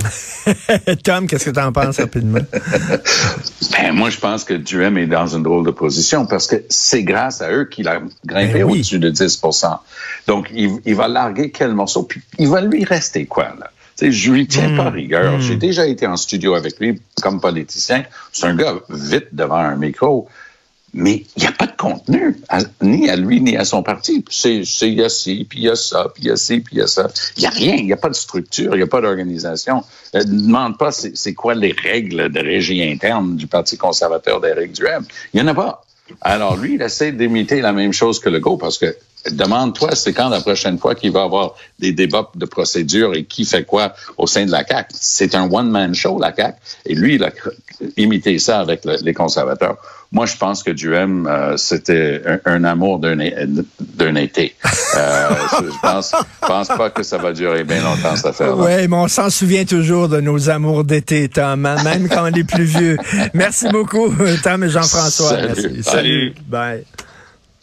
Tom, 1.03 1.27
qu'est-ce 1.27 1.45
que 1.45 1.51
tu 1.51 1.59
en 1.59 1.71
penses 1.71 1.99
rapidement? 1.99 2.39
ben, 3.71 3.91
moi, 3.93 4.09
je 4.09 4.17
pense 4.17 4.43
que 4.43 4.53
Duhem 4.53 4.97
est 4.97 5.07
dans 5.07 5.35
une 5.35 5.43
drôle 5.43 5.65
de 5.65 5.71
position 5.71 6.25
parce 6.25 6.47
que 6.47 6.63
c'est 6.69 7.03
grâce 7.03 7.41
à 7.41 7.51
eux 7.51 7.65
qu'il 7.65 7.87
a 7.87 8.01
grimpé 8.25 8.59
ben 8.59 8.63
au-dessus 8.63 8.99
de 8.99 9.11
10% 9.11 9.79
Donc, 10.27 10.49
il, 10.53 10.79
il, 10.85 10.95
va 10.95 11.07
larguer 11.07 11.51
quel 11.51 11.73
morceau? 11.73 12.03
Puis, 12.03 12.21
il 12.39 12.47
va 12.47 12.61
lui 12.61 12.83
rester 12.83 13.25
quoi, 13.25 13.55
là? 13.59 13.71
sais, 14.01 14.11
je 14.11 14.31
lui 14.31 14.47
tiens 14.47 14.75
pas 14.75 14.89
hmm. 14.89 14.93
rigueur. 14.93 15.39
J'ai 15.39 15.55
hmm. 15.55 15.59
déjà 15.59 15.85
été 15.85 16.07
en 16.07 16.17
studio 16.17 16.55
avec 16.55 16.79
lui 16.79 16.99
comme 17.21 17.39
politicien. 17.39 18.03
C'est 18.31 18.47
un 18.47 18.55
gars 18.55 18.75
vite 18.89 19.27
devant 19.31 19.55
un 19.55 19.75
micro 19.75 20.27
mais 20.93 21.23
il 21.37 21.41
n'y 21.41 21.47
a 21.47 21.51
pas 21.51 21.67
de 21.67 21.75
contenu, 21.77 22.35
ni 22.81 23.09
à 23.09 23.15
lui, 23.15 23.41
ni 23.41 23.55
à 23.55 23.63
son 23.63 23.81
parti. 23.81 24.23
C'est, 24.29 24.63
il 24.81 24.93
y 24.93 25.03
a 25.03 25.09
ci, 25.09 25.45
puis 25.49 25.59
il 25.59 25.65
y 25.65 25.69
a 25.69 25.75
ça, 25.75 26.11
puis 26.13 26.23
il 26.23 26.27
y 26.27 26.31
a 26.31 26.35
ci, 26.35 26.59
puis 26.59 26.75
il 26.75 26.79
y 26.79 26.81
a 26.81 26.87
ça. 26.87 27.09
Il 27.37 27.41
n'y 27.41 27.47
a 27.47 27.49
rien, 27.49 27.75
il 27.75 27.85
n'y 27.85 27.93
a 27.93 27.97
pas 27.97 28.09
de 28.09 28.15
structure, 28.15 28.73
il 28.75 28.77
n'y 28.77 28.83
a 28.83 28.87
pas 28.87 29.01
d'organisation. 29.01 29.83
Ne 30.13 30.19
euh, 30.19 30.23
demande 30.23 30.77
pas 30.77 30.91
c'est, 30.91 31.33
quoi 31.33 31.55
les 31.55 31.71
règles 31.71 32.29
de 32.29 32.39
régie 32.39 32.83
interne 32.83 33.35
du 33.35 33.47
Parti 33.47 33.77
conservateur 33.77 34.41
d'Éric 34.41 34.73
Duhem. 34.73 35.05
Il 35.33 35.41
n'y 35.41 35.47
en 35.47 35.51
a 35.51 35.55
pas. 35.55 35.83
Alors 36.19 36.57
lui, 36.57 36.75
il 36.75 36.81
essaie 36.81 37.13
d'imiter 37.13 37.61
la 37.61 37.71
même 37.71 37.93
chose 37.93 38.19
que 38.19 38.27
le 38.27 38.41
go 38.41 38.57
parce 38.57 38.77
que 38.77 38.93
demande-toi, 39.29 39.95
c'est 39.95 40.11
quand 40.11 40.27
la 40.27 40.41
prochaine 40.41 40.77
fois 40.77 40.93
qu'il 40.95 41.11
va 41.11 41.23
avoir 41.23 41.55
des 41.79 41.93
débats 41.93 42.29
de 42.35 42.45
procédure 42.45 43.13
et 43.15 43.23
qui 43.23 43.45
fait 43.45 43.63
quoi 43.63 43.93
au 44.17 44.27
sein 44.27 44.45
de 44.45 44.51
la 44.51 44.65
CAC. 44.65 44.89
C'est 44.91 45.35
un 45.35 45.49
one-man 45.49 45.95
show, 45.95 46.19
la 46.19 46.33
CAC. 46.33 46.57
Et 46.85 46.95
lui, 46.95 47.15
il 47.15 47.23
a 47.23 47.31
imité 47.95 48.39
ça 48.39 48.59
avec 48.59 48.83
les 48.83 49.13
conservateurs. 49.13 49.77
Moi, 50.13 50.25
je 50.25 50.35
pense 50.35 50.61
que 50.61 50.71
Duhem, 50.71 51.25
euh, 51.25 51.55
c'était 51.55 52.21
un, 52.45 52.65
amour 52.65 52.99
d'un 52.99 53.19
été. 54.15 54.55
Euh, 54.97 55.29
je 55.61 55.79
pense, 55.81 56.13
pense 56.41 56.67
pas 56.67 56.89
que 56.89 57.01
ça 57.01 57.17
va 57.17 57.31
durer 57.31 57.63
bien 57.63 57.81
longtemps, 57.81 58.17
cette 58.17 58.25
affaire 58.25 58.57
Oui, 58.57 58.87
mais 58.89 58.95
on 58.97 59.07
s'en 59.07 59.29
souvient 59.29 59.63
toujours 59.63 60.09
de 60.09 60.19
nos 60.19 60.49
amours 60.49 60.83
d'été, 60.83 61.29
Tom, 61.29 61.65
hein, 61.65 61.81
même 61.83 62.09
quand 62.09 62.29
on 62.29 62.33
est 62.33 62.43
plus 62.43 62.65
vieux. 62.65 62.97
Merci 63.33 63.69
beaucoup, 63.69 64.13
Tom 64.43 64.65
et 64.65 64.69
Jean-François. 64.69 65.29
Salut. 65.29 65.83
Salut. 65.83 66.33
Bye. 66.45 66.83